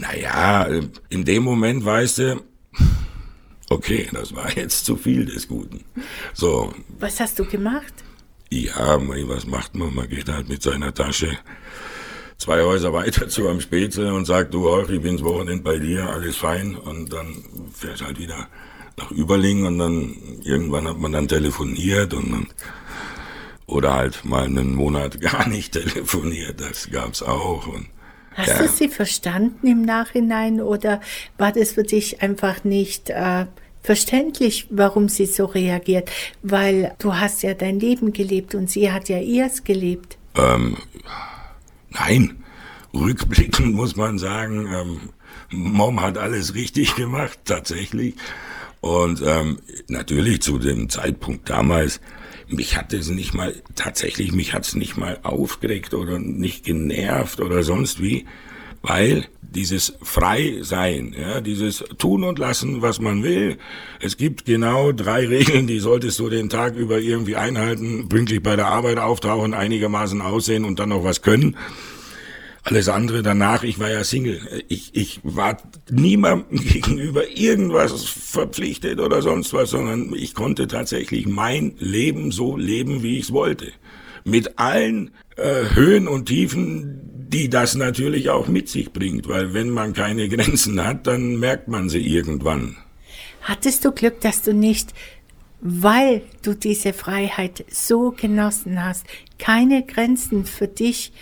[0.00, 0.68] Naja,
[1.08, 2.42] in dem Moment weißt du,
[3.68, 5.84] okay, das war jetzt zu viel des Guten.
[6.34, 6.72] So.
[6.98, 7.92] Was hast du gemacht?
[8.50, 9.94] Ja, was macht man?
[9.94, 11.38] Man geht halt mit seiner Tasche
[12.42, 16.10] zwei Häuser weiter zu am Spätzle und sagt, du Horch, ich bin's Wochenende bei dir,
[16.10, 16.74] alles fein.
[16.74, 18.48] Und dann fährt halt wieder
[18.96, 22.46] nach Überlingen und dann irgendwann hat man dann telefoniert und dann,
[23.66, 27.66] oder halt mal einen Monat gar nicht telefoniert, das gab's auch.
[27.68, 27.86] Und
[28.34, 28.58] Hast ja.
[28.58, 31.00] du sie verstanden im Nachhinein oder
[31.38, 33.46] war das für dich einfach nicht äh,
[33.82, 36.10] verständlich, warum sie so reagiert?
[36.42, 40.16] Weil du hast ja dein Leben gelebt und sie hat ja ihrs gelebt.
[40.36, 40.76] Ähm,
[41.90, 42.42] nein,
[42.94, 45.00] rückblickend muss man sagen, ähm,
[45.50, 48.14] Mom hat alles richtig gemacht, tatsächlich.
[48.80, 52.00] Und ähm, natürlich zu dem Zeitpunkt damals
[52.52, 57.40] mich hat es nicht mal, tatsächlich, mich hat es nicht mal aufgeregt oder nicht genervt
[57.40, 58.26] oder sonst wie,
[58.82, 63.58] weil dieses Freisein, ja, dieses Tun und Lassen, was man will.
[64.00, 68.56] Es gibt genau drei Regeln, die solltest du den Tag über irgendwie einhalten, pünktlich bei
[68.56, 71.56] der Arbeit auftauchen, einigermaßen aussehen und dann noch was können.
[72.64, 74.40] Alles andere danach, ich war ja Single.
[74.68, 75.56] Ich, ich war
[75.90, 83.02] niemandem gegenüber irgendwas verpflichtet oder sonst was, sondern ich konnte tatsächlich mein Leben so leben,
[83.02, 83.72] wie ich es wollte.
[84.24, 89.70] Mit allen äh, Höhen und Tiefen, die das natürlich auch mit sich bringt, weil wenn
[89.70, 92.76] man keine Grenzen hat, dann merkt man sie irgendwann.
[93.40, 94.94] Hattest du Glück, dass du nicht
[95.62, 99.06] weil du diese Freiheit so genossen hast,
[99.38, 101.12] keine Grenzen für dich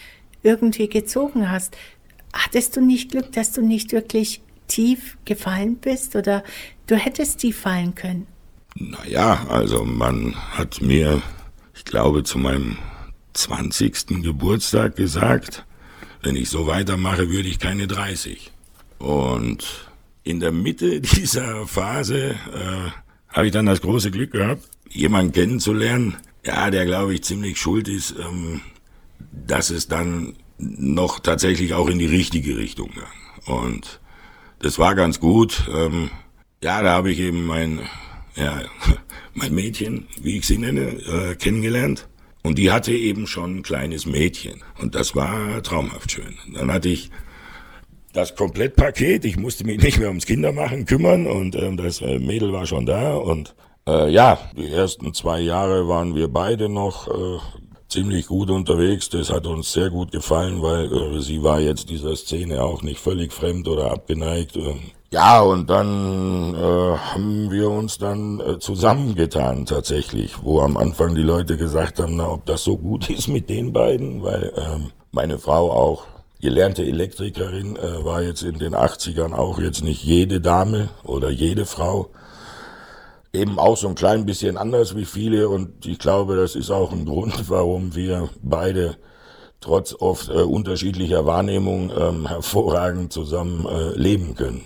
[0.43, 1.77] irgendwie gezogen hast.
[2.33, 6.45] Hattest du nicht Glück, dass du nicht wirklich tief gefallen bist oder
[6.87, 8.27] du hättest tief fallen können?
[8.77, 11.23] Naja, also man hat mir,
[11.75, 12.79] ich glaube, zu meinem
[13.33, 14.23] 20.
[14.23, 15.65] Geburtstag gesagt,
[16.23, 18.53] wenn ich so weitermache, würde ich keine 30.
[18.99, 19.91] Und
[20.23, 22.91] in der Mitte dieser Phase äh,
[23.29, 27.89] habe ich dann das große Glück gehabt, jemanden kennenzulernen, ja, der glaube ich ziemlich schuld
[27.89, 28.61] ist, ähm,
[29.47, 33.55] dass es dann noch tatsächlich auch in die richtige Richtung ging.
[33.57, 34.01] Und
[34.61, 35.69] das war ganz gut.
[35.73, 36.11] Ähm,
[36.63, 37.81] ja, da habe ich eben mein,
[38.37, 38.63] ja,
[39.35, 42.09] mein Mädchen, wie ich sie nenne, äh, kennengelernt.
[42.43, 44.63] Und die hatte eben schon ein kleines Mädchen.
[44.81, 46.37] Und das war traumhaft schön.
[46.55, 47.11] Dann hatte ich
[48.13, 49.25] das Komplettpaket.
[49.25, 52.87] Ich musste mich nicht mehr ums Kindermachen kümmern und ähm, das äh, Mädel war schon
[52.87, 53.15] da.
[53.15, 53.55] Und
[53.87, 57.39] äh, ja, die ersten zwei Jahre waren wir beide noch äh,
[57.91, 59.09] ziemlich gut unterwegs.
[59.09, 63.01] Das hat uns sehr gut gefallen, weil äh, sie war jetzt dieser Szene auch nicht
[63.01, 64.57] völlig fremd oder abgeneigt.
[64.57, 64.77] Äh.
[65.13, 71.23] Ja, und dann äh, haben wir uns dann äh, zusammengetan tatsächlich, wo am Anfang die
[71.23, 75.39] Leute gesagt haben, na, ob das so gut ist mit den beiden, weil ähm, meine
[75.39, 76.05] Frau auch
[76.41, 81.67] gelernte Elektrikerin äh, war jetzt in den 80ern auch jetzt nicht jede Dame oder jede
[81.67, 82.09] Frau
[83.33, 86.93] eben auch so ein klein bisschen anders wie viele und ich glaube, das ist auch
[86.93, 88.97] ein Grund, warum wir beide
[89.61, 94.65] trotz oft äh, unterschiedlicher Wahrnehmung ähm, hervorragend zusammen äh, leben können.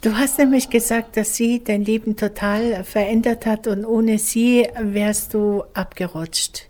[0.00, 5.32] Du hast nämlich gesagt, dass sie dein Leben total verändert hat und ohne sie wärst
[5.34, 6.66] du abgerutscht.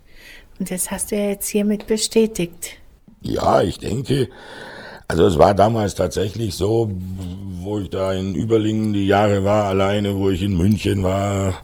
[0.58, 2.76] Und das hast du ja jetzt hiermit bestätigt.
[3.22, 4.28] Ja, ich denke,
[5.08, 6.90] also es war damals tatsächlich so,
[7.64, 11.54] wo ich da in Überlingen die Jahre war, alleine, wo ich in München war,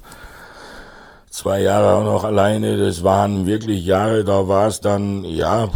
[1.30, 5.68] zwei Jahre auch noch alleine, das waren wirklich Jahre, da war es dann, ja,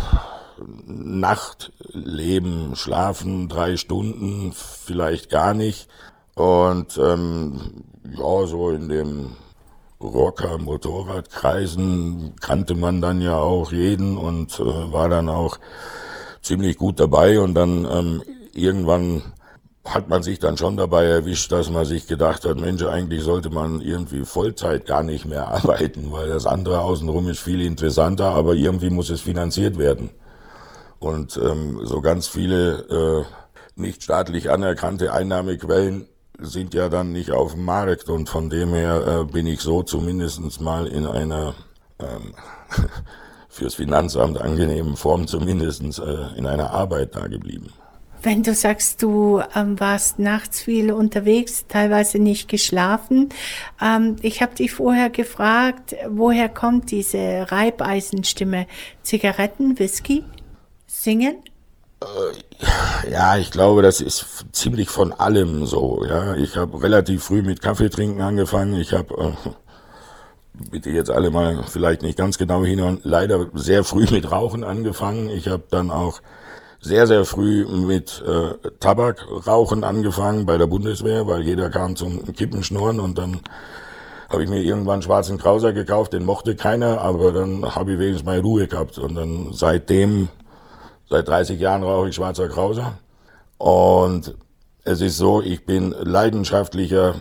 [0.87, 5.89] Nachtleben, schlafen drei Stunden, vielleicht gar nicht.
[6.35, 7.85] Und ähm,
[8.17, 9.33] ja, so in dem
[10.01, 15.59] Rocker-Motorradkreisen kannte man dann ja auch jeden und äh, war dann auch
[16.43, 19.23] ziemlich gut dabei und dann ähm, irgendwann
[19.85, 23.51] hat man sich dann schon dabei erwischt, dass man sich gedacht hat, Mensch, eigentlich sollte
[23.51, 28.55] man irgendwie Vollzeit gar nicht mehr arbeiten, weil das andere außenrum ist viel interessanter, aber
[28.55, 30.11] irgendwie muss es finanziert werden.
[30.99, 36.07] Und ähm, so ganz viele äh, nicht staatlich anerkannte Einnahmequellen
[36.39, 39.83] sind ja dann nicht auf dem Markt und von dem her äh, bin ich so
[39.83, 41.55] zumindestens mal in einer
[41.99, 42.35] ähm,
[43.49, 47.73] fürs Finanzamt angenehmen Form zumindestens äh, in einer Arbeit da geblieben.
[48.23, 53.31] Wenn du sagst, du ähm, warst nachts viel unterwegs, teilweise nicht geschlafen,
[53.81, 58.67] ähm, ich habe dich vorher gefragt, woher kommt diese Reibeisenstimme?
[59.03, 60.25] Zigaretten, Whisky,
[60.87, 61.37] Singen?
[62.01, 66.05] Äh, ja, ich glaube, das ist ziemlich von allem so.
[66.09, 68.79] Ja, ich habe relativ früh mit Kaffeetrinken angefangen.
[68.81, 69.51] Ich habe äh,
[70.71, 75.29] bitte jetzt alle mal vielleicht nicht ganz genau hinhören, leider sehr früh mit Rauchen angefangen.
[75.29, 76.21] Ich habe dann auch
[76.83, 82.99] sehr, sehr früh mit äh, Tabakrauchen angefangen bei der Bundeswehr, weil jeder kam zum Kippenschnurren
[82.99, 83.41] und dann
[84.29, 88.27] habe ich mir irgendwann schwarzen Krauser gekauft, den mochte keiner, aber dann habe ich wenigstens
[88.27, 88.99] meine Ruhe gehabt.
[88.99, 90.29] Und dann seitdem,
[91.09, 92.99] seit 30 Jahren rauche ich schwarzer Krauser.
[93.59, 94.35] Und
[94.85, 97.15] es ist so, ich bin leidenschaftlicher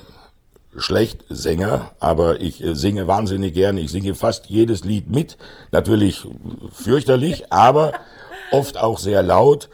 [0.75, 3.77] Schlechtsänger, aber ich äh, singe wahnsinnig gern.
[3.77, 5.37] Ich singe fast jedes Lied mit.
[5.71, 6.25] Natürlich
[6.71, 7.91] fürchterlich, aber
[8.51, 9.69] oft auch sehr laut.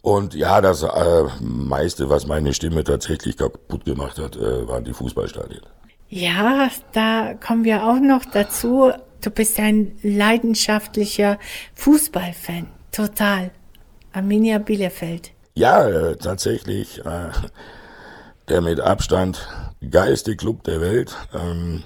[0.00, 4.92] Und ja, das äh, meiste, was meine Stimme tatsächlich kaputt gemacht hat, äh, waren die
[4.92, 5.62] Fußballstadien.
[6.08, 8.90] Ja, da kommen wir auch noch dazu.
[9.20, 11.38] Du bist ein leidenschaftlicher
[11.74, 12.66] Fußballfan.
[12.90, 13.52] Total.
[14.12, 15.30] Arminia Bielefeld.
[15.54, 16.98] Ja, äh, tatsächlich.
[17.04, 17.30] Äh,
[18.48, 19.48] der mit Abstand
[19.90, 21.16] geilste Club der Welt.
[21.32, 21.82] Ähm,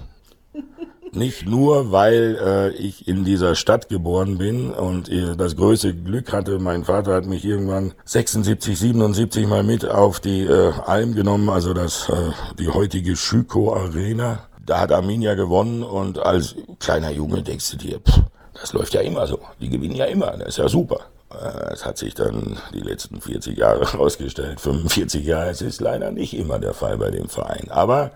[1.17, 6.33] nicht nur, weil äh, ich in dieser Stadt geboren bin und äh, das größte Glück
[6.33, 11.49] hatte, mein Vater hat mich irgendwann 76, 77 mal mit auf die äh, Alm genommen,
[11.49, 14.41] also das äh, die heutige Schüko Arena.
[14.65, 18.21] Da hat Arminia gewonnen und als kleiner Junge denkst du dir, pff,
[18.61, 19.41] das läuft ja immer so.
[19.61, 21.01] Die gewinnen ja immer, das ist ja super.
[21.31, 26.11] Äh, es hat sich dann die letzten 40 Jahre herausgestellt, 45 Jahre, es ist leider
[26.11, 27.69] nicht immer der Fall bei dem Verein.
[27.71, 28.13] Aber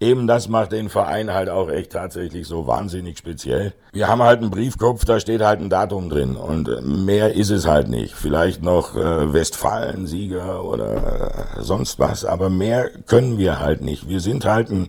[0.00, 3.74] eben das macht den Verein halt auch echt tatsächlich so wahnsinnig speziell.
[3.92, 7.50] Wir haben halt einen Briefkopf, da steht halt ein Datum drin und äh, mehr ist
[7.50, 8.14] es halt nicht.
[8.14, 14.08] Vielleicht noch äh, Westfalen-Sieger oder äh, sonst was, aber mehr können wir halt nicht.
[14.08, 14.88] Wir sind halt ein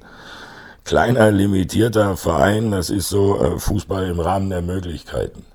[0.86, 5.46] kleiner, limitierter Verein, das ist so äh, Fußball im Rahmen der Möglichkeiten.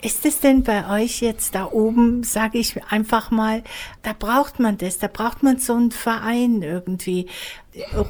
[0.00, 3.64] Ist es denn bei euch jetzt da oben, sage ich einfach mal,
[4.02, 7.26] da braucht man das, da braucht man so einen Verein irgendwie.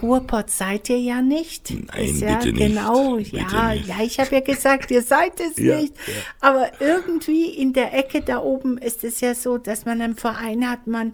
[0.02, 1.70] Ruhrpott seid ihr ja nicht.
[1.70, 2.66] Nein, ist ja, bitte nicht.
[2.68, 3.86] genau, Bitte ja, nicht.
[3.88, 5.94] ja, ich habe ja gesagt, ihr seid es Ja, nicht.
[6.06, 6.12] ja.
[6.40, 10.68] Aber irgendwie in der Ecke da oben ist es ja so, dass man einen Verein
[10.68, 11.12] hat, man,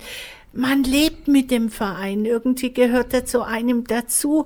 [0.53, 2.25] man lebt mit dem Verein.
[2.25, 4.45] Irgendwie gehört er zu einem dazu.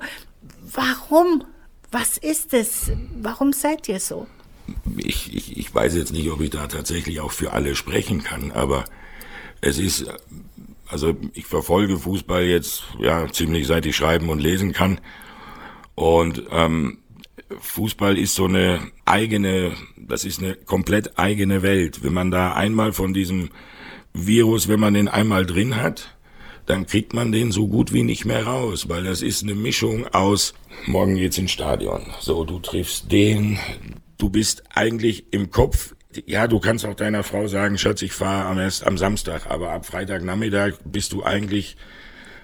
[0.72, 1.44] Warum?
[1.90, 2.90] Was ist es?
[3.18, 4.26] Warum seid ihr so?
[4.96, 8.52] Ich, ich, ich weiß jetzt nicht, ob ich da tatsächlich auch für alle sprechen kann,
[8.52, 8.84] aber
[9.60, 10.06] es ist,
[10.88, 15.00] also ich verfolge Fußball jetzt ja ziemlich seit ich schreiben und lesen kann.
[15.94, 16.98] Und ähm,
[17.60, 22.02] Fußball ist so eine eigene, das ist eine komplett eigene Welt.
[22.04, 23.50] Wenn man da einmal von diesem
[24.12, 26.14] Virus, wenn man den einmal drin hat,
[26.66, 30.06] dann kriegt man den so gut wie nicht mehr raus, weil das ist eine Mischung
[30.08, 30.54] aus,
[30.86, 33.58] morgen geht's ins Stadion, so du triffst den,
[34.18, 35.94] du bist eigentlich im Kopf,
[36.26, 39.70] ja, du kannst auch deiner Frau sagen, Schatz, ich fahre am, erst am Samstag, aber
[39.70, 41.76] ab Freitagnachmittag bist du eigentlich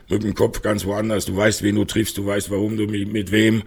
[0.09, 1.25] mit dem Kopf ganz woanders.
[1.25, 3.63] Du weißt, wen du triffst, du weißt, warum du mit, mit wem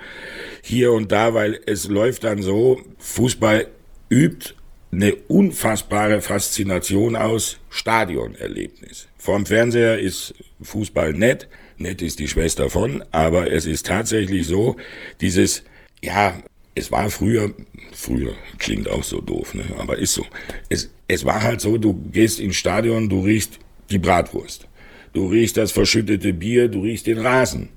[0.61, 3.67] hier und da, weil es läuft dann so, Fußball
[4.09, 4.53] übt
[4.91, 9.07] eine unfassbare Faszination aus Stadionerlebnis.
[9.17, 14.77] Vorm Fernseher ist Fußball nett, nett ist die Schwester von, aber es ist tatsächlich so,
[15.19, 15.63] dieses,
[16.01, 16.41] ja,
[16.77, 17.51] es war früher,
[17.91, 19.65] früher klingt auch so doof, ne?
[19.77, 20.25] aber ist so.
[20.69, 23.59] Es, es war halt so, du gehst ins Stadion, du riechst
[23.89, 24.67] die Bratwurst.
[25.13, 27.69] Du riechst das verschüttete Bier, du riechst den Rasen.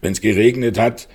[0.00, 1.08] Wenn es geregnet hat,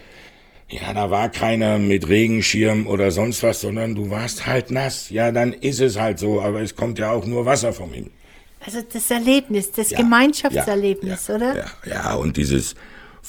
[0.69, 5.09] ja, da war keiner mit Regenschirm oder sonst was, sondern du warst halt nass.
[5.09, 8.11] Ja, dann ist es halt so, aber es kommt ja auch nur Wasser vom Himmel.
[8.65, 11.55] Also das Erlebnis, das Ja, Gemeinschaftserlebnis, ja, oder?
[11.55, 12.75] Ja, ja, und dieses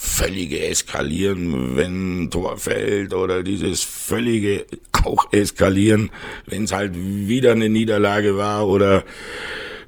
[0.01, 4.65] völlige Eskalieren, wenn Tor fällt oder dieses völlige
[5.03, 6.09] auch Eskalieren,
[6.45, 9.03] wenn es halt wieder eine Niederlage war oder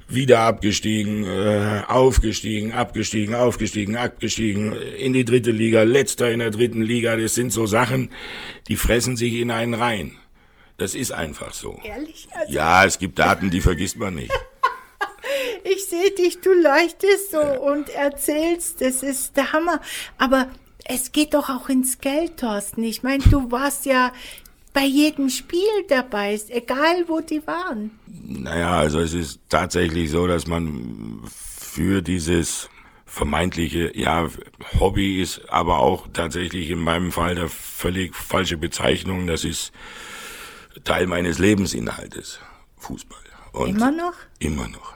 [0.08, 6.82] wieder abgestiegen, äh, aufgestiegen, abgestiegen, aufgestiegen, abgestiegen, in die dritte Liga, letzter in der dritten
[6.82, 8.10] Liga, das sind so Sachen,
[8.68, 10.12] die fressen sich in einen rein.
[10.76, 11.80] Das ist einfach so.
[11.84, 12.28] Ehrlich?
[12.34, 14.32] Also, Ja, es gibt Daten, die vergisst man nicht.
[15.64, 19.80] Ich sehe dich, du leuchtest so und erzählst, das ist der Hammer.
[20.18, 20.48] Aber
[20.84, 22.82] es geht doch auch ins Geld, Thorsten.
[22.82, 24.12] Ich meine, du warst ja
[24.72, 27.90] bei jedem Spiel dabei, egal wo die waren.
[28.06, 32.70] Naja, also es ist tatsächlich so, dass man für dieses
[33.04, 34.28] vermeintliche, ja,
[34.80, 39.26] Hobby ist aber auch tatsächlich in meinem Fall der völlig falsche Bezeichnung.
[39.26, 39.72] Das ist
[40.84, 42.40] Teil meines Lebensinhaltes,
[42.78, 43.18] Fußball.
[43.52, 44.14] Und immer noch?
[44.38, 44.94] Immer noch,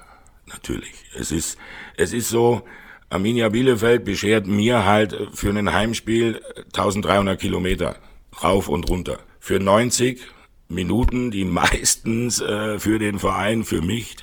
[0.56, 0.92] natürlich.
[1.18, 1.58] Es ist,
[1.96, 2.62] es ist so,
[3.08, 7.96] Arminia Bielefeld beschert mir halt für ein Heimspiel 1300 Kilometer
[8.42, 9.18] rauf und runter.
[9.38, 10.20] Für 90
[10.68, 14.16] Minuten, die meistens äh, für den Verein, für mich,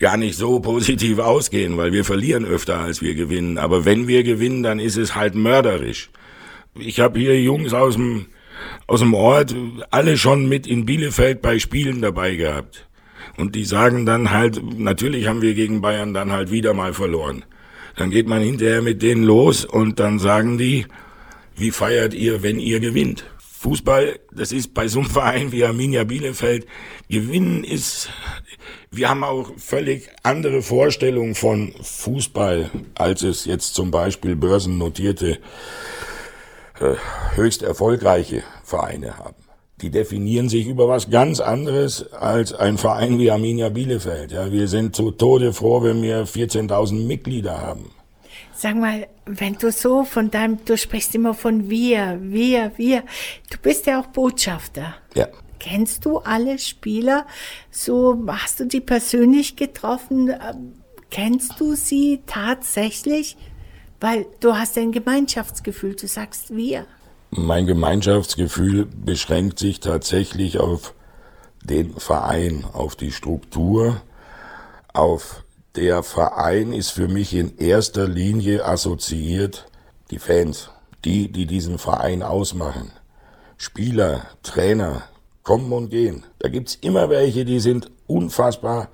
[0.00, 3.58] gar nicht so positiv ausgehen, weil wir verlieren öfter, als wir gewinnen.
[3.58, 6.10] Aber wenn wir gewinnen, dann ist es halt mörderisch.
[6.74, 8.26] Ich habe hier Jungs aus dem,
[8.86, 9.54] aus dem Ort,
[9.90, 12.88] alle schon mit in Bielefeld bei Spielen dabei gehabt.
[13.40, 17.44] Und die sagen dann halt, natürlich haben wir gegen Bayern dann halt wieder mal verloren.
[17.96, 20.86] Dann geht man hinterher mit denen los und dann sagen die,
[21.56, 23.24] wie feiert ihr, wenn ihr gewinnt?
[23.38, 26.66] Fußball, das ist bei so einem Verein wie Arminia Bielefeld,
[27.08, 28.10] Gewinnen ist,
[28.90, 35.38] wir haben auch völlig andere Vorstellungen von Fußball, als es jetzt zum Beispiel börsennotierte,
[36.80, 36.94] äh,
[37.34, 39.39] höchst erfolgreiche Vereine haben.
[39.82, 44.32] Die definieren sich über was ganz anderes als ein Verein wie Arminia Bielefeld.
[44.32, 47.90] Ja, wir sind zu Tode froh, wenn wir 14.000 Mitglieder haben.
[48.54, 53.04] Sag mal, wenn du so von deinem, du sprichst immer von wir, wir, wir.
[53.50, 54.96] Du bist ja auch Botschafter.
[55.14, 55.28] Ja.
[55.58, 57.26] Kennst du alle Spieler?
[57.70, 60.28] So, hast du die persönlich getroffen?
[60.28, 60.74] Ähm,
[61.10, 63.38] kennst du sie tatsächlich?
[63.98, 66.86] Weil du hast ein Gemeinschaftsgefühl, du sagst wir.
[67.32, 70.94] Mein Gemeinschaftsgefühl beschränkt sich tatsächlich auf
[71.62, 74.00] den Verein, auf die Struktur,
[74.92, 75.44] auf
[75.76, 79.66] der Verein ist für mich in erster Linie assoziiert
[80.10, 80.70] die Fans,
[81.04, 82.90] die, die diesen Verein ausmachen.
[83.56, 85.04] Spieler, Trainer,
[85.44, 86.24] kommen und gehen.
[86.40, 88.88] Da gibt's immer welche, die sind unfassbar.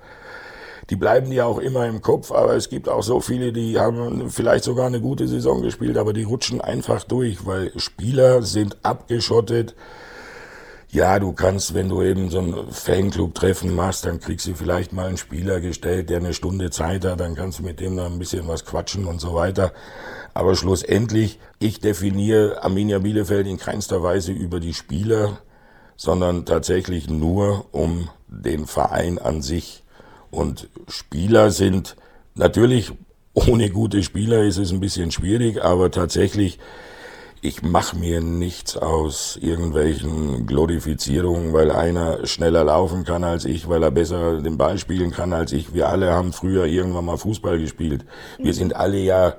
[0.89, 4.29] Die bleiben dir auch immer im Kopf, aber es gibt auch so viele, die haben
[4.29, 9.75] vielleicht sogar eine gute Saison gespielt, aber die rutschen einfach durch, weil Spieler sind abgeschottet
[10.89, 15.07] ja, du kannst, wenn du eben so ein Fanclub-Treffen machst, dann kriegst du vielleicht mal
[15.07, 18.19] einen Spieler gestellt, der eine Stunde Zeit hat, dann kannst du mit dem noch ein
[18.19, 19.73] bisschen was quatschen und so weiter.
[20.33, 25.39] Aber schlussendlich, ich definiere Arminia Bielefeld in keinster Weise über die Spieler,
[25.97, 29.83] sondern tatsächlich nur um den Verein an sich.
[30.31, 31.95] Und Spieler sind
[32.35, 32.91] natürlich,
[33.33, 36.59] ohne gute Spieler ist es ein bisschen schwierig, aber tatsächlich
[37.41, 43.83] ich mache mir nichts aus irgendwelchen Glorifizierungen, weil einer schneller laufen kann als ich, weil
[43.83, 45.73] er besser den Ball spielen kann als ich.
[45.73, 48.05] Wir alle haben früher irgendwann mal Fußball gespielt.
[48.39, 49.35] Wir sind alle ja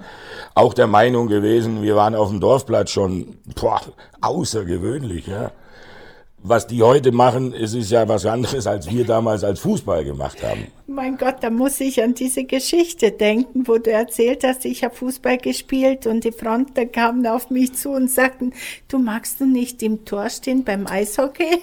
[0.55, 3.81] auch der Meinung gewesen, wir waren auf dem Dorfplatz schon boah,
[4.21, 5.51] außergewöhnlich, ja
[6.49, 10.43] was die heute machen, es ist ja was anderes, als wir damals als Fußball gemacht
[10.43, 10.67] haben.
[10.87, 14.95] Mein Gott, da muss ich an diese Geschichte denken, wo du erzählt hast, ich habe
[14.95, 18.53] Fußball gespielt und die Fronter kamen auf mich zu und sagten,
[18.89, 21.59] du magst du nicht im Tor stehen beim Eishockey?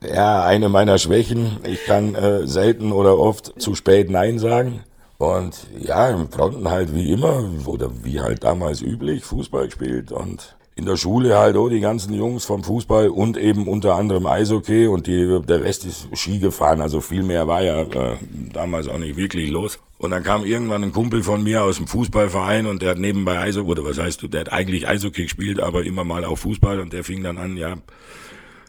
[0.02, 1.58] ja, eine meiner Schwächen.
[1.64, 4.80] Ich kann äh, selten oder oft zu spät Nein sagen.
[5.18, 10.56] Und ja, im Fronten halt wie immer, oder wie halt damals üblich, Fußball gespielt und
[10.80, 14.86] in der Schule halt auch die ganzen Jungs vom Fußball und eben unter anderem Eishockey
[14.86, 16.80] und die, der Rest ist Ski gefahren.
[16.80, 18.16] Also viel mehr war ja äh,
[18.54, 19.78] damals auch nicht wirklich los.
[19.98, 23.38] Und dann kam irgendwann ein Kumpel von mir aus dem Fußballverein und der hat nebenbei
[23.38, 26.80] Eishockey, oder was heißt du, der hat eigentlich Eishockey gespielt, aber immer mal auch Fußball
[26.80, 27.76] und der fing dann an, ja,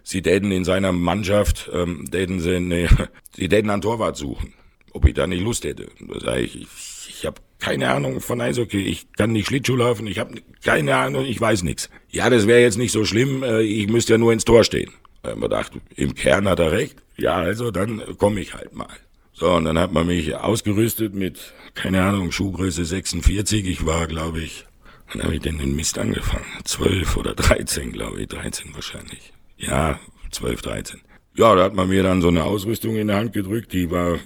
[0.04, 2.90] sie täten in seiner Mannschaft, ähm, täten sie, nee,
[3.38, 4.52] sie täten einen Torwart suchen,
[4.92, 5.88] ob ich da nicht Lust hätte.
[6.02, 6.68] Da sage ich, ich,
[7.16, 11.26] ich habe keine Ahnung von Eishockey, ich kann nicht Schlittschuh laufen, ich habe keine Ahnung,
[11.26, 11.90] ich weiß nichts.
[12.10, 14.92] Ja, das wäre jetzt nicht so schlimm, äh, ich müsste ja nur ins Tor stehen.
[15.22, 16.98] Da haben wir gedacht, im Kern hat er recht.
[17.18, 18.90] Ja, also dann komme ich halt mal.
[19.34, 23.68] So, und dann hat man mich ausgerüstet mit, keine Ahnung, Schuhgröße 46.
[23.68, 24.66] Ich war, glaube ich,
[25.12, 26.46] wann habe ich denn den Mist angefangen?
[26.64, 29.34] 12 oder 13, glaube ich, 13 wahrscheinlich.
[29.58, 30.00] Ja,
[30.32, 31.02] 12, 13.
[31.36, 34.20] Ja, da hat man mir dann so eine Ausrüstung in der Hand gedrückt, die war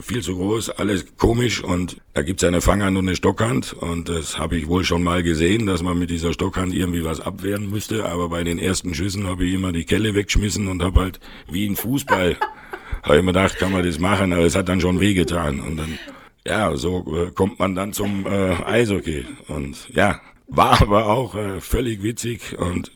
[0.00, 4.38] viel zu groß, alles komisch und da gibt's eine Fanghand und eine Stockhand und das
[4.38, 8.04] habe ich wohl schon mal gesehen, dass man mit dieser Stockhand irgendwie was abwehren müsste,
[8.04, 11.20] aber bei den ersten Schüssen habe ich immer die Kelle weggeschmissen und habe halt
[11.50, 12.36] wie ein Fußball,
[13.02, 15.76] habe ich mir gedacht, kann man das machen, aber es hat dann schon wehgetan und
[15.76, 15.98] dann,
[16.46, 21.60] ja, so äh, kommt man dann zum äh, Eishockey und ja, war aber auch äh,
[21.60, 22.90] völlig witzig und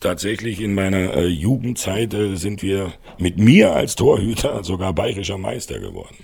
[0.00, 5.78] tatsächlich in meiner äh, Jugendzeit äh, sind wir mit mir als Torhüter sogar bayerischer Meister
[5.78, 6.16] geworden.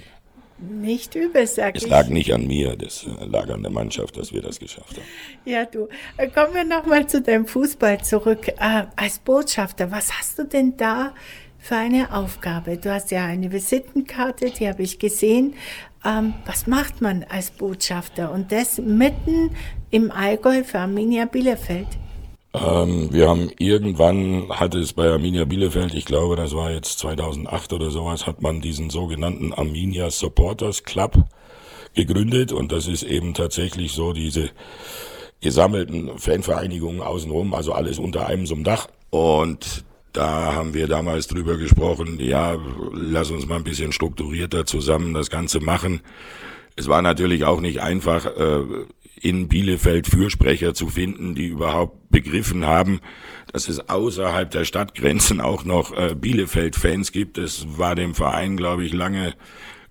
[0.59, 1.89] Nicht übel, sag es ich.
[1.89, 5.07] Es lag nicht an mir, das lag an der Mannschaft, dass wir das geschafft haben.
[5.45, 5.89] Ja, du.
[6.17, 8.49] Äh, kommen wir nochmal zu deinem Fußball zurück.
[8.49, 11.13] Äh, als Botschafter, was hast du denn da
[11.59, 12.79] für eine Aufgabe?
[12.79, 15.55] Du hast ja eine Visitenkarte, die habe ich gesehen.
[16.07, 18.33] Ähm, was macht man als Botschafter?
[18.33, 19.51] Und das mitten
[19.91, 21.89] im Allgäu für Arminia Bielefeld.
[22.57, 27.73] Ähm, wir haben irgendwann, hatte es bei Arminia Bielefeld, ich glaube, das war jetzt 2008
[27.73, 31.25] oder sowas, hat man diesen sogenannten Arminia Supporters Club
[31.95, 34.51] gegründet und das ist eben tatsächlich so diese
[35.41, 41.27] gesammelten Fanvereinigungen außenrum, also alles unter einem so einem Dach und da haben wir damals
[41.27, 42.57] drüber gesprochen, ja,
[42.95, 46.01] lass uns mal ein bisschen strukturierter zusammen das Ganze machen.
[46.75, 48.63] Es war natürlich auch nicht einfach, äh,
[49.21, 53.01] in Bielefeld Fürsprecher zu finden, die überhaupt begriffen haben,
[53.53, 57.39] dass es außerhalb der Stadtgrenzen auch noch äh, Bielefeld-Fans gibt.
[57.39, 59.35] Das war dem Verein, glaube ich, lange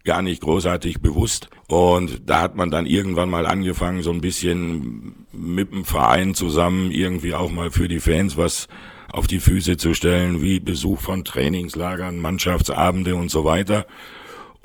[0.04, 1.50] gar nicht großartig bewusst.
[1.68, 6.92] Und da hat man dann irgendwann mal angefangen, so ein bisschen mit dem Verein zusammen
[6.92, 8.68] irgendwie auch mal für die Fans was
[9.12, 13.88] auf die Füße zu stellen, wie Besuch von Trainingslagern, Mannschaftsabende und so weiter.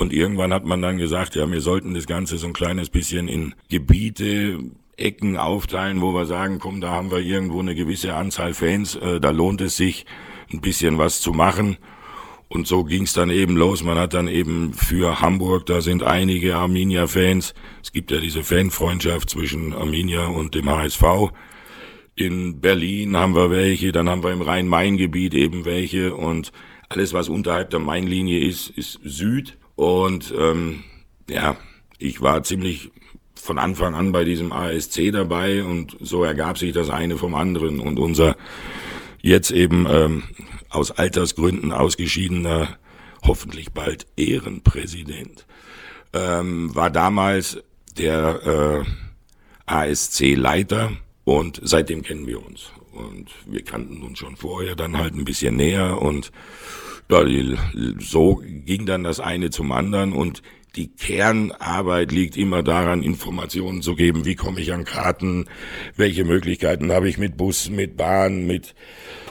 [0.01, 3.29] Und irgendwann hat man dann gesagt, ja, wir sollten das Ganze so ein kleines bisschen
[3.29, 4.59] in Gebiete,
[4.97, 9.21] Ecken aufteilen, wo wir sagen, komm, da haben wir irgendwo eine gewisse Anzahl Fans, äh,
[9.21, 10.07] da lohnt es sich,
[10.51, 11.77] ein bisschen was zu machen.
[12.49, 13.85] Und so ging es dann eben los.
[13.85, 17.53] Man hat dann eben für Hamburg, da sind einige Arminia-Fans.
[17.83, 21.05] Es gibt ja diese Fanfreundschaft zwischen Arminia und dem HSV.
[22.15, 26.53] In Berlin haben wir welche, dann haben wir im Rhein-Main-Gebiet eben welche und
[26.89, 29.59] alles, was unterhalb der Mainlinie ist, ist Süd.
[29.81, 30.85] Und ähm,
[31.27, 31.57] ja,
[31.97, 32.91] ich war ziemlich
[33.35, 37.81] von Anfang an bei diesem ASC dabei und so ergab sich das eine vom anderen.
[37.81, 38.37] Und unser
[39.23, 40.25] jetzt eben ähm,
[40.69, 42.77] aus Altersgründen ausgeschiedener,
[43.23, 45.47] hoffentlich bald Ehrenpräsident,
[46.13, 47.63] ähm, war damals
[47.97, 48.91] der äh,
[49.65, 50.93] ASC-Leiter
[51.25, 52.71] und seitdem kennen wir uns.
[53.01, 56.01] Und wir kannten uns schon vorher dann halt ein bisschen näher.
[56.01, 56.31] Und
[57.11, 57.25] ja,
[57.99, 60.13] so ging dann das eine zum anderen.
[60.13, 60.43] Und
[60.77, 65.47] die Kernarbeit liegt immer daran, Informationen zu geben, wie komme ich an Karten,
[65.97, 68.75] welche Möglichkeiten habe ich mit Bus, mit Bahn, mit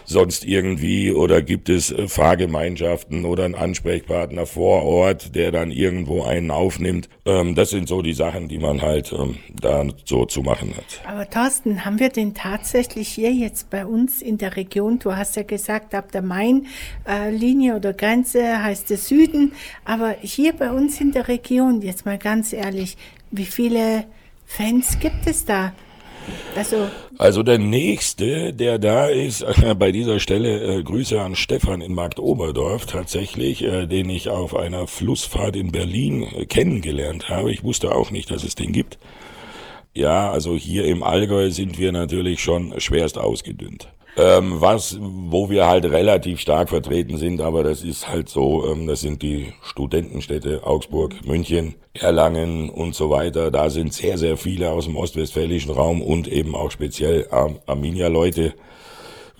[0.09, 6.23] sonst irgendwie oder gibt es äh, Fahrgemeinschaften oder einen Ansprechpartner vor Ort, der dann irgendwo
[6.23, 7.09] einen aufnimmt.
[7.25, 11.01] Ähm, das sind so die Sachen, die man halt ähm, da so zu machen hat.
[11.07, 15.35] Aber Thorsten, haben wir den tatsächlich hier jetzt bei uns in der Region, du hast
[15.35, 19.53] ja gesagt, ab der Main-Linie oder Grenze heißt es Süden,
[19.85, 22.97] aber hier bei uns in der Region, jetzt mal ganz ehrlich,
[23.31, 24.05] wie viele
[24.45, 25.73] Fans gibt es da?
[26.55, 31.81] Also, also der nächste, der da ist, äh, bei dieser Stelle äh, Grüße an Stefan
[31.81, 37.51] in Marktoberdorf tatsächlich, äh, den ich auf einer Flussfahrt in Berlin äh, kennengelernt habe.
[37.51, 38.99] Ich wusste auch nicht, dass es den gibt.
[39.93, 43.89] Ja, also hier im Allgäu sind wir natürlich schon schwerst ausgedünnt.
[44.17, 48.87] Ähm, was, wo wir halt relativ stark vertreten sind, aber das ist halt so, ähm,
[48.87, 53.51] das sind die Studentenstädte Augsburg, München, Erlangen und so weiter.
[53.51, 58.55] Da sind sehr, sehr viele aus dem ostwestfälischen Raum und eben auch speziell Ar Arminia-Leute.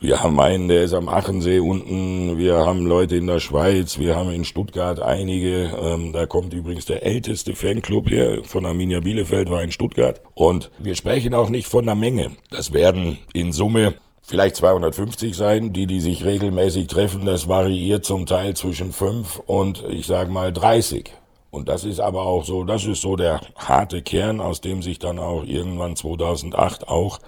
[0.01, 2.38] Wir haben einen, der ist am Achensee unten.
[2.38, 3.99] Wir haben Leute in der Schweiz.
[3.99, 5.72] Wir haben in Stuttgart einige.
[5.78, 10.22] Ähm, da kommt übrigens der älteste Fanclub hier von Arminia Bielefeld, war in Stuttgart.
[10.36, 12.32] Und wir sprechen auch nicht von einer Menge.
[12.49, 13.95] Das werden in Summe
[14.30, 17.26] vielleicht 250 sein, die, die sich regelmäßig treffen.
[17.26, 21.12] Das variiert zum Teil zwischen 5 und ich sage mal 30.
[21.50, 25.00] Und das ist aber auch so, das ist so der harte Kern, aus dem sich
[25.00, 27.20] dann auch irgendwann 2008 auch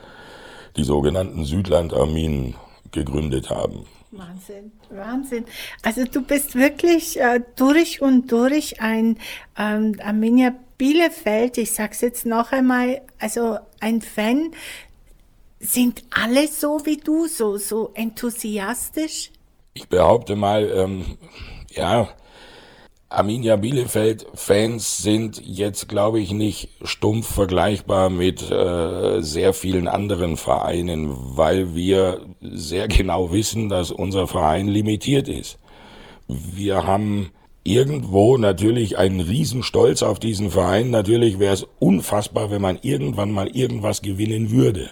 [0.77, 2.53] die sogenannten Südlandarminen
[2.91, 3.87] gegründet haben.
[4.11, 5.45] Wahnsinn, Wahnsinn.
[5.81, 9.17] Also du bist wirklich äh, durch und durch ein
[9.57, 14.51] ähm, Arminia Bielefeld, ich sag's jetzt noch einmal, also ein Fan
[15.61, 19.31] sind alle so wie du, so, so enthusiastisch?
[19.73, 21.17] Ich behaupte mal, ähm,
[21.69, 22.09] ja,
[23.09, 31.13] Arminia Bielefeld-Fans sind jetzt, glaube ich, nicht stumpf vergleichbar mit äh, sehr vielen anderen Vereinen,
[31.13, 35.59] weil wir sehr genau wissen, dass unser Verein limitiert ist.
[36.27, 37.31] Wir haben
[37.63, 40.89] irgendwo natürlich einen Riesenstolz auf diesen Verein.
[40.89, 44.89] Natürlich wäre es unfassbar, wenn man irgendwann mal irgendwas gewinnen würde.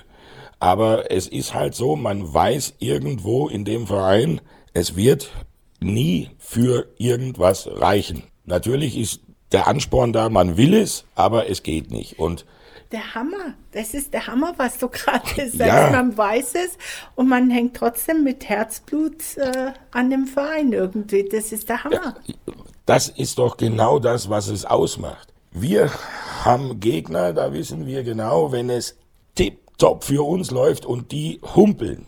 [0.60, 4.42] Aber es ist halt so, man weiß irgendwo in dem Verein,
[4.74, 5.32] es wird
[5.80, 8.24] nie für irgendwas reichen.
[8.46, 12.20] Natürlich ist der Ansporn da, man will es, aber es geht nicht.
[12.20, 12.46] Und
[12.92, 15.60] der Hammer, das ist der Hammer, was du gerade sagst.
[15.60, 15.92] Ja.
[15.92, 16.78] Man weiß es
[17.16, 21.28] und man hängt trotzdem mit Herzblut äh, an dem Verein irgendwie.
[21.30, 22.16] Das ist der Hammer.
[22.86, 25.34] Das ist doch genau das, was es ausmacht.
[25.52, 25.92] Wir
[26.44, 28.98] haben Gegner, da wissen wir genau, wenn es
[29.80, 32.08] tipptopp für uns läuft und die humpeln,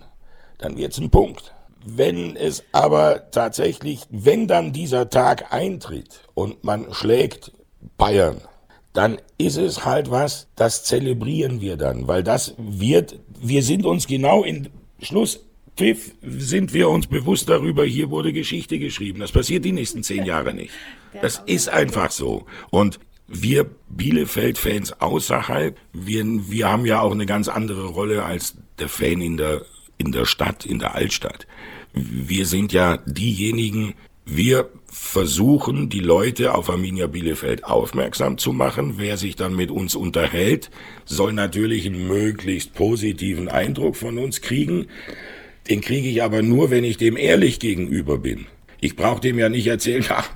[0.58, 1.54] dann wird's ein Punkt.
[1.84, 7.54] Wenn es aber tatsächlich, wenn dann dieser Tag eintritt und man schlägt
[7.98, 8.42] Bayern,
[8.94, 14.06] dann ist es halt was, das zelebrieren wir dann, weil das wird, wir sind uns
[14.06, 14.70] genau in
[15.02, 19.22] Schlusspfiff, sind wir uns bewusst darüber, hier wurde Geschichte geschrieben.
[19.22, 20.74] Das passiert die nächsten zehn Jahre nicht.
[21.22, 22.46] Das ist einfach so.
[22.70, 23.00] Und
[23.34, 29.22] wir Bielefeld-Fans außerhalb, wir, wir haben ja auch eine ganz andere Rolle als der Fan
[29.22, 29.62] in der,
[29.98, 31.48] in der Stadt, in der Altstadt.
[31.94, 38.96] Wir sind ja diejenigen, wir versuchen, die Leute auf Arminia Bielefeld aufmerksam zu machen.
[38.98, 40.70] Wer sich dann mit uns unterhält,
[41.06, 44.88] soll natürlich einen möglichst positiven Eindruck von uns kriegen.
[45.70, 48.48] Den kriege ich aber nur, wenn ich dem ehrlich gegenüber bin.
[48.80, 50.30] Ich brauche dem ja nicht erzählen, ach,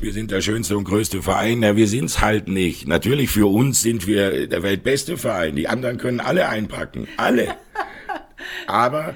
[0.00, 1.62] wir sind der schönste und größte Verein.
[1.62, 2.86] Ja, wir sind's halt nicht.
[2.86, 5.56] Natürlich für uns sind wir der weltbeste Verein.
[5.56, 7.08] Die anderen können alle einpacken.
[7.16, 7.56] Alle.
[8.66, 9.14] Aber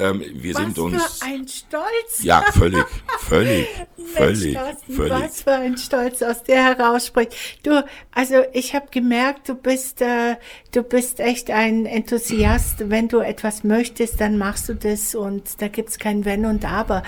[0.00, 1.18] ähm, wir was sind uns.
[1.18, 2.22] für ein Stolz.
[2.22, 2.84] Ja, völlig,
[3.18, 3.68] völlig,
[4.14, 5.12] völlig, Thorsten, völlig.
[5.12, 7.34] Was für ein Stolz aus dir herausspricht.
[7.62, 10.36] Du, also ich habe gemerkt, du bist, äh,
[10.72, 12.90] du bist echt ein Enthusiast.
[12.90, 17.02] Wenn du etwas möchtest, dann machst du das und da gibt's kein Wenn und Aber.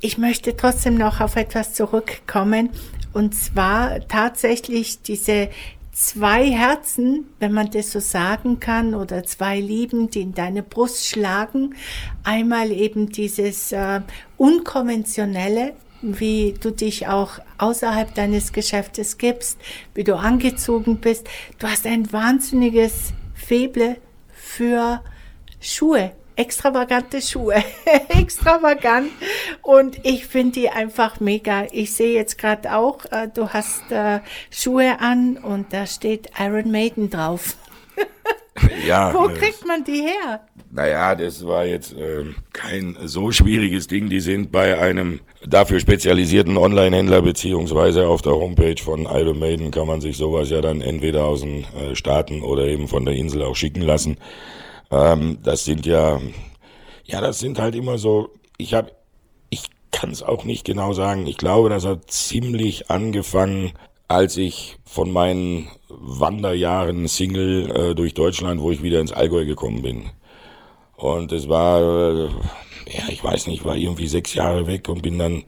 [0.00, 2.70] Ich möchte trotzdem noch auf etwas zurückkommen
[3.12, 5.50] und zwar tatsächlich diese
[6.00, 11.06] zwei Herzen, wenn man das so sagen kann, oder zwei Lieben, die in deine Brust
[11.06, 11.74] schlagen.
[12.24, 14.00] Einmal eben dieses äh,
[14.38, 19.58] unkonventionelle, wie du dich auch außerhalb deines Geschäftes gibst,
[19.94, 21.28] wie du angezogen bist.
[21.58, 23.98] Du hast ein wahnsinniges Feble
[24.32, 25.02] für
[25.60, 27.62] Schuhe, extravagante Schuhe,
[28.08, 29.10] extravagant
[29.62, 31.66] und ich finde die einfach mega.
[31.72, 34.20] Ich sehe jetzt gerade auch, äh, du hast äh,
[34.50, 37.56] Schuhe an und da steht Iron Maiden drauf.
[38.86, 40.40] Ja, Wo äh, kriegt man die her?
[40.70, 44.08] Naja, das war jetzt ähm, kein so schwieriges Ding.
[44.08, 49.86] Die sind bei einem dafür spezialisierten Online-Händler beziehungsweise auf der Homepage von Iron Maiden kann
[49.86, 53.42] man sich sowas ja dann entweder aus den äh, Staaten oder eben von der Insel
[53.42, 54.18] auch schicken lassen.
[54.90, 56.20] Ähm, das sind ja,
[57.04, 58.30] ja, das sind halt immer so.
[58.56, 58.92] Ich habe,
[59.50, 61.26] ich kann es auch nicht genau sagen.
[61.26, 63.72] Ich glaube, das hat ziemlich angefangen,
[64.08, 69.82] als ich von meinen Wanderjahren Single äh, durch Deutschland, wo ich wieder ins Allgäu gekommen
[69.82, 70.10] bin.
[70.96, 72.24] Und es war, äh,
[72.92, 75.44] ja, ich weiß nicht, war irgendwie sechs Jahre weg und bin dann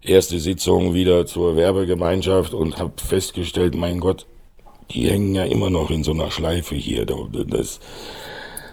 [0.00, 4.26] erste Sitzung wieder zur Werbegemeinschaft und habe festgestellt, mein Gott,
[4.90, 7.04] die hängen ja immer noch in so einer Schleife hier.
[7.04, 7.80] Das,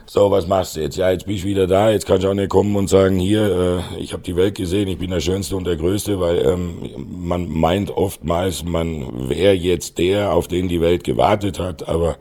[0.07, 0.97] so, was machst du jetzt?
[0.97, 1.89] Ja, jetzt bin ich wieder da.
[1.89, 4.87] Jetzt kann ich auch nicht kommen und sagen, hier, äh, ich habe die Welt gesehen,
[4.87, 9.97] ich bin der Schönste und der Größte, weil ähm, man meint oftmals, man wäre jetzt
[9.97, 12.17] der, auf den die Welt gewartet hat, aber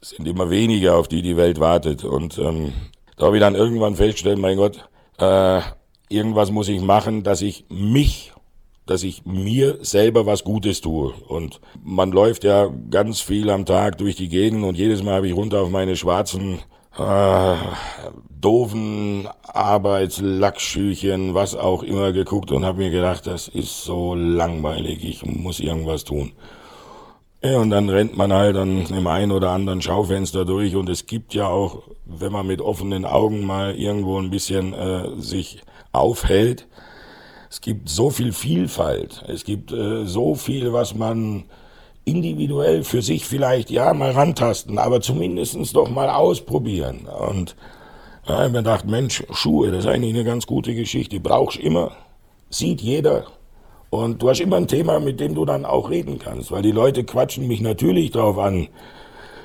[0.00, 2.04] es sind immer weniger, auf die die Welt wartet.
[2.04, 2.72] Und ähm,
[3.16, 4.88] da habe ich dann irgendwann festgestellt, mein Gott,
[5.18, 5.60] äh,
[6.08, 8.32] irgendwas muss ich machen, dass ich mich
[8.86, 11.12] dass ich mir selber was Gutes tue.
[11.28, 15.28] Und man läuft ja ganz viel am Tag durch die Gegend und jedes Mal habe
[15.28, 16.60] ich runter auf meine schwarzen,
[16.96, 17.54] äh,
[18.40, 25.26] doofen Arbeitslackschüchen, was auch immer geguckt und habe mir gedacht, das ist so langweilig, ich
[25.26, 26.32] muss irgendwas tun.
[27.42, 31.06] Ja, und dann rennt man halt an dem einen oder anderen Schaufenster durch und es
[31.06, 35.62] gibt ja auch, wenn man mit offenen Augen mal irgendwo ein bisschen äh, sich
[35.92, 36.66] aufhält,
[37.50, 41.44] es gibt so viel Vielfalt, es gibt äh, so viel, was man
[42.04, 47.06] individuell für sich vielleicht ja mal rantasten, aber zumindestens doch mal ausprobieren.
[47.06, 47.56] Und
[48.24, 51.92] ich habe mir gedacht, Mensch, Schuhe, das ist eigentlich eine ganz gute Geschichte, brauchst immer,
[52.48, 53.26] sieht jeder.
[53.90, 56.72] Und du hast immer ein Thema, mit dem du dann auch reden kannst, weil die
[56.72, 58.68] Leute quatschen mich natürlich drauf an,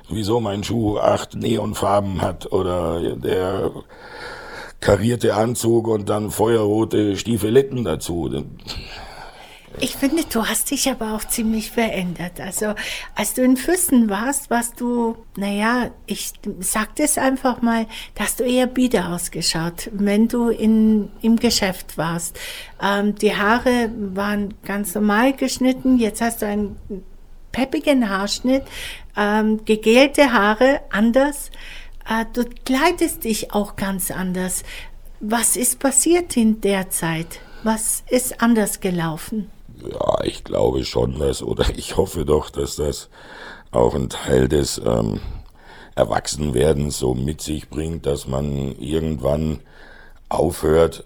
[0.10, 3.72] wieso mein Schuh acht Neonfarben hat oder der
[4.82, 8.30] karierte Anzug und dann feuerrote Stiefeletten dazu.
[9.80, 12.42] Ich finde, du hast dich aber auch ziemlich verändert.
[12.42, 12.74] Also,
[13.16, 18.42] als du in Füssen warst, warst du, naja, ich sag das einfach mal, da hast
[18.42, 22.38] du eher bieder ausgeschaut, wenn du in, im Geschäft warst.
[22.82, 26.76] Ähm, die Haare waren ganz normal geschnitten, jetzt hast du einen
[27.54, 28.64] peppigen Haarschnitt,
[29.16, 31.50] ähm, gegelte Haare, anders.
[32.10, 34.64] Äh, du kleidest dich auch ganz anders.
[35.20, 37.40] Was ist passiert in der Zeit?
[37.64, 39.52] Was ist anders gelaufen?
[39.88, 43.10] Ja, ich glaube schon, dass, oder ich hoffe doch, dass das
[43.72, 45.20] auch ein Teil des ähm,
[45.96, 49.60] Erwachsenwerdens so mit sich bringt, dass man irgendwann
[50.30, 51.04] aufhört,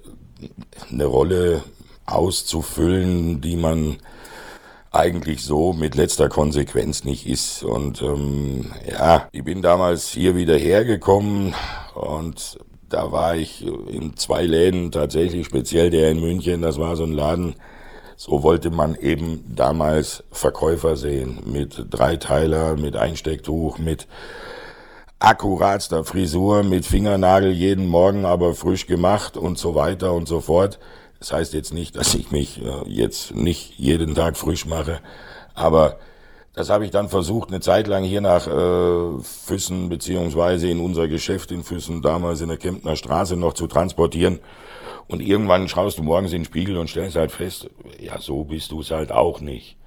[0.92, 1.64] eine Rolle
[2.06, 3.98] auszufüllen, die man
[4.96, 7.64] eigentlich so mit letzter Konsequenz nicht ist.
[7.64, 11.54] Und ähm, ja, ich bin damals hier wieder hergekommen
[11.94, 12.58] und
[12.90, 17.14] da war ich in zwei Läden tatsächlich, speziell der in München, das war so ein
[17.14, 17.56] Laden,
[18.16, 24.08] so wollte man eben damals Verkäufer sehen, mit Dreiteiler, mit Einstecktuch, mit
[25.20, 30.80] akkuratster Frisur, mit Fingernagel jeden Morgen, aber frisch gemacht und so weiter und so fort.
[31.26, 35.00] Das heißt jetzt nicht, dass ich mich äh, jetzt nicht jeden Tag frisch mache,
[35.56, 35.98] aber
[36.54, 41.08] das habe ich dann versucht, eine Zeit lang hier nach äh, Füssen beziehungsweise in unser
[41.08, 44.38] Geschäft in Füssen, damals in der Kemptner Straße, noch zu transportieren.
[45.08, 48.72] Und irgendwann schaust du morgens in den Spiegel und stellst halt fest, ja, so bist
[48.72, 49.78] du es halt auch nicht.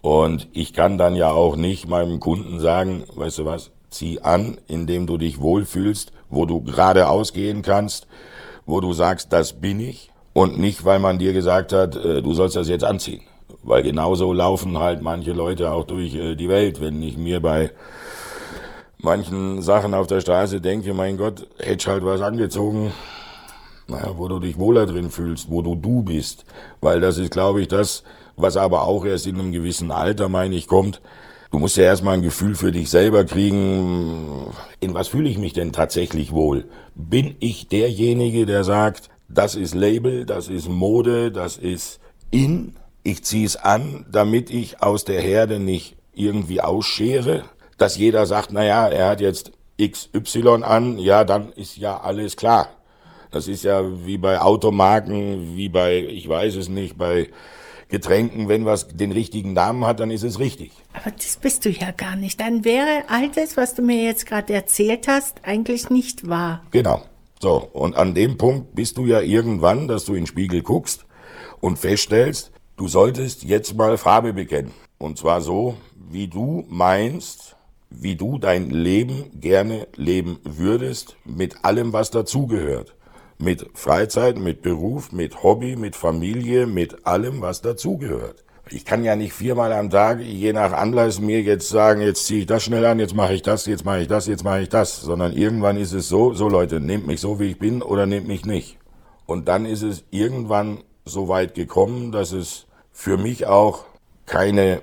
[0.00, 4.58] Und ich kann dann ja auch nicht meinem Kunden sagen, weißt du was, zieh an,
[4.68, 8.06] indem du dich wohlfühlst, wo du gerade ausgehen kannst,
[8.64, 12.34] wo du sagst, das bin ich und nicht, weil man dir gesagt hat, äh, du
[12.34, 13.22] sollst das jetzt anziehen.
[13.62, 16.80] Weil genauso laufen halt manche Leute auch durch äh, die Welt.
[16.80, 17.70] Wenn ich mir bei
[18.98, 22.92] manchen Sachen auf der Straße denke, mein Gott, hätte halt was angezogen,
[23.88, 26.44] naja, wo du dich wohler drin fühlst, wo du du bist.
[26.80, 28.04] Weil das ist, glaube ich, das,
[28.36, 31.00] was aber auch erst in einem gewissen Alter, meine ich, kommt.
[31.50, 34.46] Du musst ja erstmal ein Gefühl für dich selber kriegen,
[34.80, 36.64] in was fühle ich mich denn tatsächlich wohl?
[36.94, 42.76] Bin ich derjenige, der sagt, das ist Label, das ist Mode, das ist in.
[43.02, 47.44] Ich ziehe es an, damit ich aus der Herde nicht irgendwie ausschere,
[47.78, 52.36] dass jeder sagt, na ja, er hat jetzt XY an, ja, dann ist ja alles
[52.36, 52.68] klar.
[53.30, 57.30] Das ist ja wie bei Automarken, wie bei, ich weiß es nicht, bei
[57.88, 60.70] Getränken, wenn was den richtigen Namen hat, dann ist es richtig.
[60.92, 62.40] Aber das bist du ja gar nicht.
[62.40, 66.62] Dann wäre all das, was du mir jetzt gerade erzählt hast, eigentlich nicht wahr.
[66.70, 67.02] Genau.
[67.42, 71.06] So, und an dem Punkt bist du ja irgendwann, dass du in den Spiegel guckst
[71.58, 74.70] und feststellst, du solltest jetzt mal Farbe bekennen.
[74.98, 75.74] Und zwar so,
[76.08, 77.56] wie du meinst,
[77.90, 82.94] wie du dein Leben gerne leben würdest, mit allem, was dazugehört.
[83.38, 88.44] Mit Freizeit, mit Beruf, mit Hobby, mit Familie, mit allem, was dazugehört.
[88.74, 92.40] Ich kann ja nicht viermal am Tag, je nach Anlass, mir jetzt sagen, jetzt ziehe
[92.40, 94.70] ich das schnell an, jetzt mache ich das, jetzt mache ich das, jetzt mache ich
[94.70, 98.06] das, sondern irgendwann ist es so, so Leute, nehmt mich so, wie ich bin oder
[98.06, 98.78] nehmt mich nicht.
[99.26, 103.84] Und dann ist es irgendwann so weit gekommen, dass es für mich auch
[104.24, 104.80] keine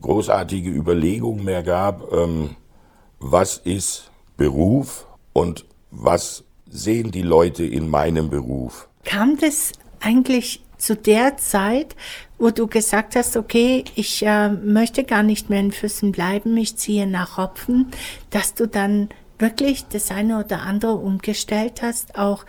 [0.00, 2.56] großartige Überlegung mehr gab, ähm,
[3.20, 8.88] was ist Beruf und was sehen die Leute in meinem Beruf.
[9.04, 11.94] Kam das eigentlich zu der Zeit,
[12.38, 16.76] wo du gesagt hast, okay, ich äh, möchte gar nicht mehr in Füssen bleiben, ich
[16.76, 17.92] ziehe nach Hopfen,
[18.30, 19.08] dass du dann
[19.38, 22.44] wirklich das eine oder andere umgestellt hast, auch,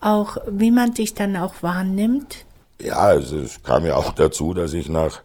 [0.00, 2.44] auch wie man dich dann auch wahrnimmt?
[2.80, 5.22] Ja, also es kam ja auch dazu, dass ich nach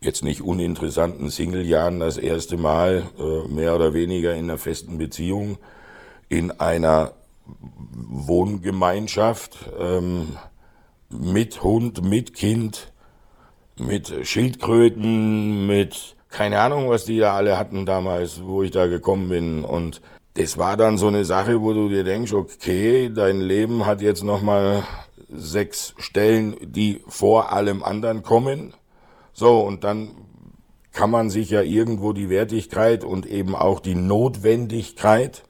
[0.00, 5.58] jetzt nicht uninteressanten Singlejahren das erste Mal äh, mehr oder weniger in einer festen Beziehung
[6.28, 7.12] in einer
[7.94, 10.36] Wohngemeinschaft ähm,
[11.12, 12.92] mit Hund, mit Kind,
[13.78, 19.28] mit Schildkröten, mit keine Ahnung, was die da alle hatten damals, wo ich da gekommen
[19.28, 19.64] bin.
[19.64, 20.00] Und
[20.34, 24.24] das war dann so eine Sache, wo du dir denkst, okay, dein Leben hat jetzt
[24.24, 24.82] nochmal
[25.28, 28.74] sechs Stellen, die vor allem anderen kommen.
[29.34, 30.10] So, und dann
[30.92, 35.42] kann man sich ja irgendwo die Wertigkeit und eben auch die Notwendigkeit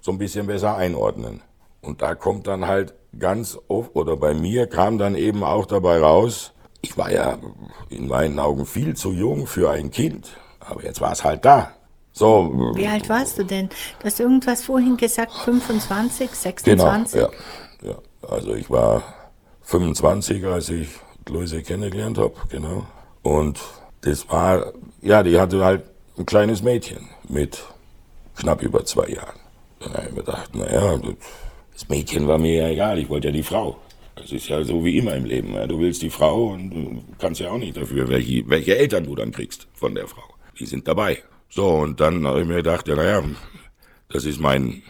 [0.00, 1.42] so ein bisschen besser einordnen.
[1.80, 5.98] Und da kommt dann halt ganz oft, oder bei mir kam dann eben auch dabei
[5.98, 6.52] raus,
[6.82, 7.38] ich war ja
[7.88, 11.72] in meinen Augen viel zu jung für ein Kind, aber jetzt war es halt da.
[12.12, 12.72] So.
[12.74, 13.68] Wie alt warst du denn?
[13.98, 17.12] Du hast irgendwas vorhin gesagt, 25, 26?
[17.20, 17.32] Genau,
[17.82, 17.90] ja.
[17.90, 17.98] ja.
[18.28, 19.02] Also ich war
[19.62, 20.88] 25, als ich
[21.28, 22.86] Luise kennengelernt habe, genau.
[23.22, 23.58] Und
[24.02, 25.84] das war, ja, die hatte halt
[26.16, 27.64] ein kleines Mädchen mit
[28.36, 29.38] knapp über zwei Jahren.
[29.80, 31.14] Dann habe ich mir gedacht, naja, das
[31.88, 33.78] Mädchen war mir ja egal, ich wollte ja die Frau.
[34.16, 35.54] Das ist ja so wie immer im Leben.
[35.54, 35.66] Ja.
[35.66, 39.14] Du willst die Frau und du kannst ja auch nicht dafür, welche, welche Eltern du
[39.14, 40.22] dann kriegst von der Frau.
[40.58, 41.22] Die sind dabei.
[41.48, 43.22] So, und dann habe ich mir gedacht, ja, naja,
[44.08, 44.82] das ist mein,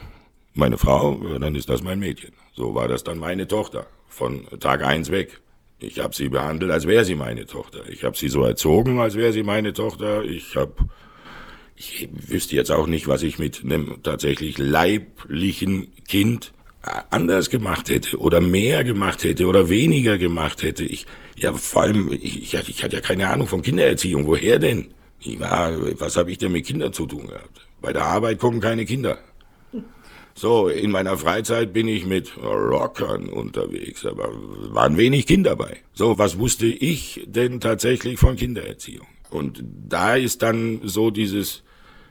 [0.53, 2.33] meine Frau, dann ist das mein Mädchen.
[2.53, 5.41] So war das dann meine Tochter, von Tag eins weg.
[5.79, 7.81] Ich habe sie behandelt, als wäre sie meine Tochter.
[7.89, 10.23] Ich habe sie so erzogen, als wäre sie meine Tochter.
[10.23, 10.89] Ich habe
[11.77, 16.53] ich wüsste jetzt auch nicht, was ich mit einem tatsächlich leiblichen Kind
[17.11, 20.85] anders gemacht hätte oder mehr gemacht hätte oder weniger gemacht hätte.
[20.85, 21.07] Ich,
[21.37, 24.27] ja, vor allem, ich, ich, hatte ja keine Ahnung von Kindererziehung.
[24.27, 24.93] Woher denn?
[25.21, 27.67] Ich war, was habe ich denn mit Kindern zu tun gehabt?
[27.81, 29.19] Bei der Arbeit kommen keine Kinder.
[30.37, 34.31] So, in meiner Freizeit bin ich mit Rockern unterwegs, aber
[34.73, 35.77] waren wenig Kinder dabei.
[35.93, 39.07] So, was wusste ich denn tatsächlich von Kindererziehung?
[39.31, 41.63] Und da ist dann so dieses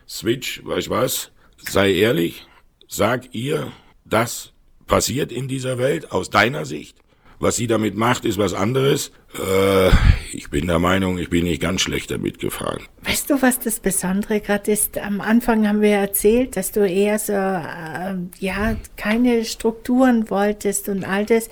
[0.08, 1.32] Switch, weißt was?
[1.58, 2.48] Sei ehrlich,
[2.88, 3.72] sag ihr,
[4.06, 4.53] das
[4.88, 6.98] passiert in dieser Welt aus deiner Sicht.
[7.44, 9.12] Was sie damit macht, ist was anderes.
[9.38, 9.90] Äh,
[10.32, 12.84] ich bin der Meinung, ich bin nicht ganz schlecht damit gefahren.
[13.02, 14.98] Weißt du, was das Besondere gerade ist?
[14.98, 21.04] Am Anfang haben wir erzählt, dass du eher so, äh, ja, keine Strukturen wolltest und
[21.04, 21.50] all das.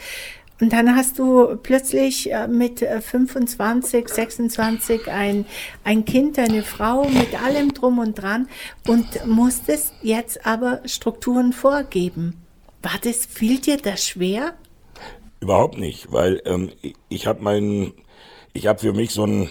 [0.62, 5.46] Und dann hast du plötzlich äh, mit 25, 26 ein,
[5.84, 8.48] ein Kind, eine Frau mit allem drum und dran
[8.88, 12.38] und musstest jetzt aber Strukturen vorgeben.
[12.82, 14.56] War das, fiel dir das schwer?
[15.40, 16.72] Überhaupt nicht, weil ähm,
[17.10, 17.94] ich habe mein,
[18.54, 19.50] ich habe für mich so ein,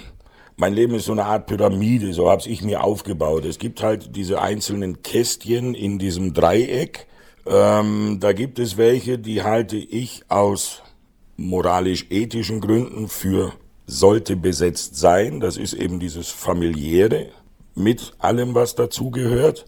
[0.57, 3.45] mein Leben ist so eine Art Pyramide, so habe ich mir aufgebaut.
[3.45, 7.07] Es gibt halt diese einzelnen Kästchen in diesem Dreieck.
[7.47, 10.83] Ähm, da gibt es welche, die halte ich aus
[11.37, 13.53] moralisch-ethischen Gründen für
[13.87, 15.41] sollte besetzt sein.
[15.41, 17.29] Das ist eben dieses familiäre
[17.75, 19.65] mit allem, was dazugehört.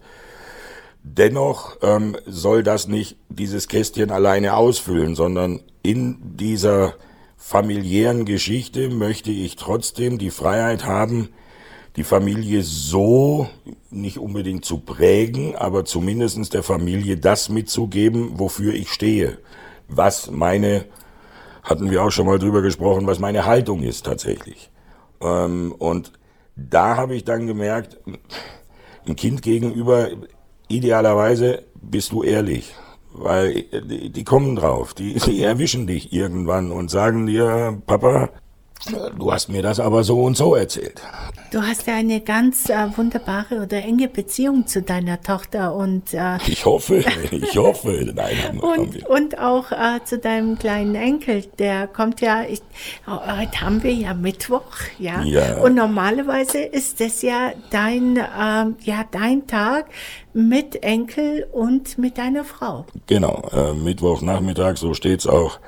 [1.03, 6.93] Dennoch ähm, soll das nicht dieses Kästchen alleine ausfüllen, sondern in dieser
[7.35, 11.29] familiären Geschichte möchte ich trotzdem die Freiheit haben,
[11.97, 13.49] die Familie so
[13.91, 19.39] nicht unbedingt zu prägen, aber zumindestens der Familie das mitzugeben, wofür ich stehe.
[19.89, 20.85] Was meine,
[21.63, 24.71] hatten wir auch schon mal drüber gesprochen, was meine Haltung ist tatsächlich.
[25.21, 26.13] Ähm, und
[26.55, 27.97] da habe ich dann gemerkt,
[29.05, 30.09] ein Kind gegenüber
[30.77, 32.73] idealerweise bist du ehrlich,
[33.13, 38.29] weil die, die kommen drauf, die, die erwischen dich irgendwann und sagen dir, Papa,
[39.17, 41.01] Du hast mir das aber so und so erzählt.
[41.51, 46.37] Du hast ja eine ganz äh, wunderbare oder enge Beziehung zu deiner Tochter und äh,
[46.47, 49.09] ich hoffe, ich hoffe, nein, haben, und, haben wir.
[49.09, 52.43] und auch äh, zu deinem kleinen Enkel, der kommt ja.
[52.43, 52.61] Ich,
[53.05, 54.63] heute haben wir ja Mittwoch,
[54.99, 55.21] ja.
[55.23, 55.61] ja.
[55.61, 59.85] Und normalerweise ist das ja dein, ähm, ja dein Tag
[60.33, 62.85] mit Enkel und mit deiner Frau.
[63.07, 65.59] Genau, äh, Mittwochnachmittag, so steht's auch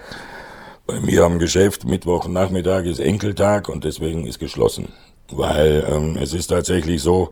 [0.86, 4.90] bei mir am Geschäft Mittwochnachmittag ist Enkeltag und deswegen ist geschlossen.
[5.32, 7.32] Weil ähm, es ist tatsächlich so,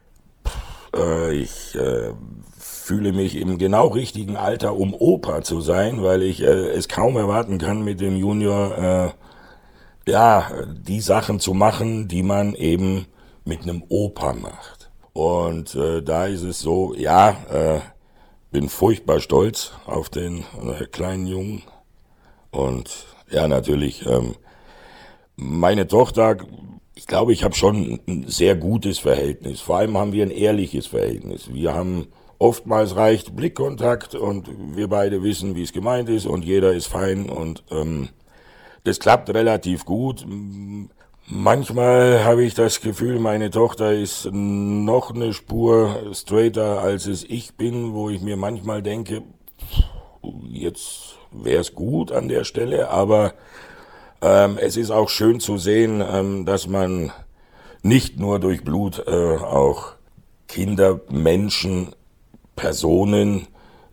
[0.95, 2.11] äh, ich äh,
[2.57, 7.15] fühle mich im genau richtigen Alter, um Opa zu sein, weil ich äh, es kaum
[7.15, 9.13] erwarten kann, mit dem Junior
[10.05, 13.05] äh, ja die Sachen zu machen, die man eben
[13.45, 14.89] mit einem Opa macht.
[15.13, 17.79] Und äh, da ist es so, ja, äh,
[18.51, 21.63] bin furchtbar stolz auf den äh, kleinen Jungen
[22.51, 24.05] und ja, natürlich.
[24.05, 24.35] Ähm,
[25.35, 26.37] meine Tochter,
[26.95, 29.59] ich glaube, ich habe schon ein sehr gutes Verhältnis.
[29.59, 31.51] Vor allem haben wir ein ehrliches Verhältnis.
[31.51, 32.07] Wir haben
[32.37, 37.29] oftmals reicht Blickkontakt und wir beide wissen, wie es gemeint ist und jeder ist fein
[37.29, 38.09] und ähm,
[38.83, 40.25] das klappt relativ gut.
[41.25, 47.55] Manchmal habe ich das Gefühl, meine Tochter ist noch eine Spur straighter, als es ich
[47.55, 49.23] bin, wo ich mir manchmal denke,
[50.49, 53.33] jetzt wäre es gut an der Stelle, aber
[54.21, 57.11] ähm, es ist auch schön zu sehen, ähm, dass man
[57.81, 59.93] nicht nur durch Blut äh, auch
[60.47, 61.93] Kinder, Menschen,
[62.55, 63.47] Personen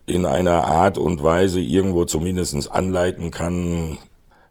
[0.05, 3.97] in einer Art und Weise irgendwo zumindestens anleiten kann,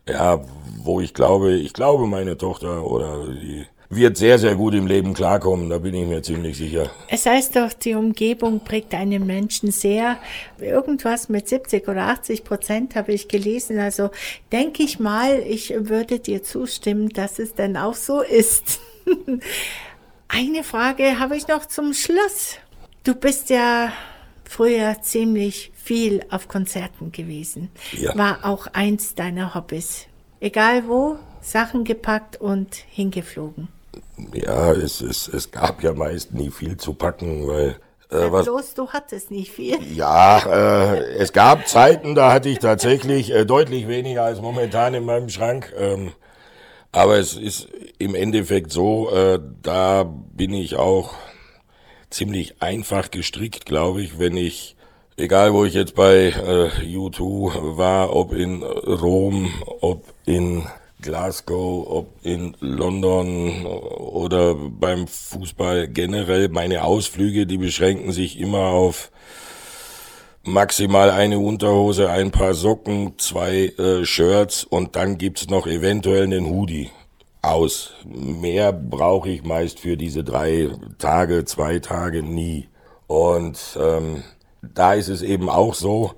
[0.09, 0.41] ja,
[0.83, 5.15] wo ich glaube, ich glaube meine Tochter oder die wird sehr, sehr gut im Leben
[5.15, 6.91] klarkommen, da bin ich mir ziemlich sicher.
[7.09, 10.19] Es heißt doch, die Umgebung prägt einen Menschen sehr.
[10.59, 13.81] Irgendwas mit 70 oder 80 Prozent habe ich gelesen.
[13.81, 14.11] Also
[14.53, 18.79] denke ich mal, ich würde dir zustimmen, dass es dann auch so ist.
[20.29, 22.59] Eine Frage habe ich noch zum Schluss.
[23.03, 23.93] Du bist ja
[24.45, 27.71] früher ziemlich viel auf Konzerten gewesen.
[27.99, 28.17] Ja.
[28.17, 30.07] War auch eins deiner Hobbys.
[30.39, 33.69] Egal wo, Sachen gepackt und hingeflogen
[34.35, 37.77] ja, es, es, es gab ja meist nie viel zu packen, weil
[38.11, 39.79] äh, was, bloß du hattest nicht viel.
[39.95, 40.39] Ja,
[40.95, 45.29] äh, es gab Zeiten, da hatte ich tatsächlich äh, deutlich weniger als momentan in meinem
[45.29, 45.73] Schrank.
[45.79, 46.13] Ähm,
[46.93, 47.69] aber es ist
[47.99, 51.15] im Endeffekt so, äh, da bin ich auch
[52.11, 54.75] ziemlich einfach gestrickt, glaube ich, wenn ich,
[55.17, 60.67] egal wo ich jetzt bei äh, U2 war, ob in Rom, ob in
[61.01, 66.49] Glasgow, ob in London oder beim Fußball generell.
[66.49, 69.11] Meine Ausflüge, die beschränken sich immer auf
[70.43, 76.47] maximal eine Unterhose, ein paar Socken, zwei äh, Shirts und dann gibt's noch eventuell einen
[76.47, 76.91] Hoodie
[77.43, 77.93] aus.
[78.05, 82.69] Mehr brauche ich meist für diese drei Tage, zwei Tage nie.
[83.07, 84.23] Und ähm,
[84.63, 86.13] da ist es eben auch so,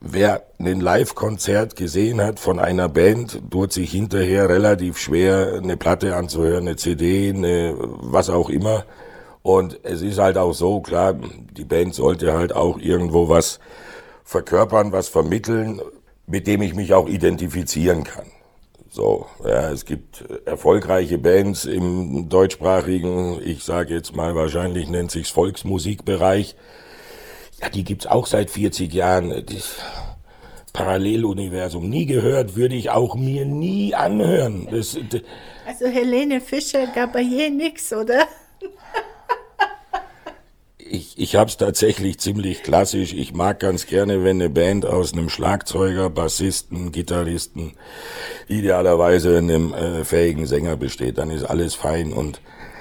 [0.00, 6.16] wer ein Live-Konzert gesehen hat von einer Band, tut sich hinterher relativ schwer, eine Platte
[6.16, 8.84] anzuhören, eine CD, eine, was auch immer.
[9.42, 13.60] Und es ist halt auch so, klar, die Band sollte halt auch irgendwo was
[14.24, 15.80] verkörpern, was vermitteln,
[16.26, 18.26] mit dem ich mich auch identifizieren kann.
[18.90, 25.30] So, ja, es gibt erfolgreiche Bands im deutschsprachigen, ich sage jetzt mal wahrscheinlich nennt sich's
[25.30, 26.56] Volksmusikbereich.
[27.60, 29.30] Ja, die gibt's auch seit 40 Jahren.
[29.46, 29.76] Das
[30.72, 34.68] Paralleluniversum nie gehört, würde ich auch mir nie anhören.
[34.70, 35.22] Das, das
[35.66, 38.26] also Helene Fischer gab bei je nix, oder?
[40.90, 43.12] ich, ich habe es tatsächlich ziemlich klassisch.
[43.12, 47.74] Ich mag ganz gerne, wenn eine Band aus einem Schlagzeuger, Bassisten, Gitarristen,
[48.48, 51.18] idealerweise einem äh, fähigen Sänger besteht.
[51.18, 52.40] Dann ist alles fein und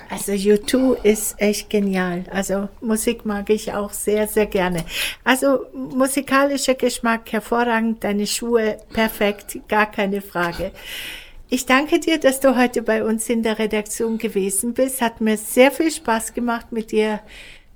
[0.09, 2.23] also U2 ist echt genial.
[2.31, 4.85] Also Musik mag ich auch sehr, sehr gerne.
[5.23, 10.71] Also musikalischer Geschmack hervorragend, deine Schuhe perfekt, gar keine Frage.
[11.49, 15.01] Ich danke dir, dass du heute bei uns in der Redaktion gewesen bist.
[15.01, 17.21] Hat mir sehr viel Spaß gemacht, mit dir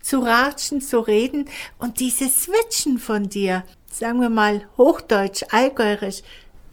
[0.02, 1.46] zu ratschen, zu reden
[1.78, 6.22] und dieses Switchen von dir, sagen wir mal Hochdeutsch, Allgäuerisch,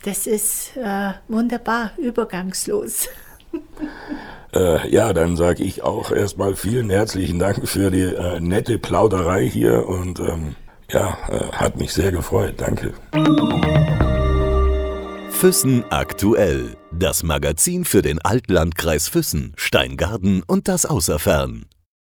[0.05, 3.09] das ist äh, wunderbar, übergangslos.
[4.55, 9.47] Äh, ja, dann sage ich auch erstmal vielen herzlichen Dank für die äh, nette Plauderei
[9.49, 10.55] hier und ähm,
[10.91, 12.55] ja, äh, hat mich sehr gefreut.
[12.57, 12.95] Danke.
[15.31, 16.77] Füssen aktuell.
[16.91, 21.67] Das Magazin für den Altlandkreis Füssen, Steingarten und das Außerfern.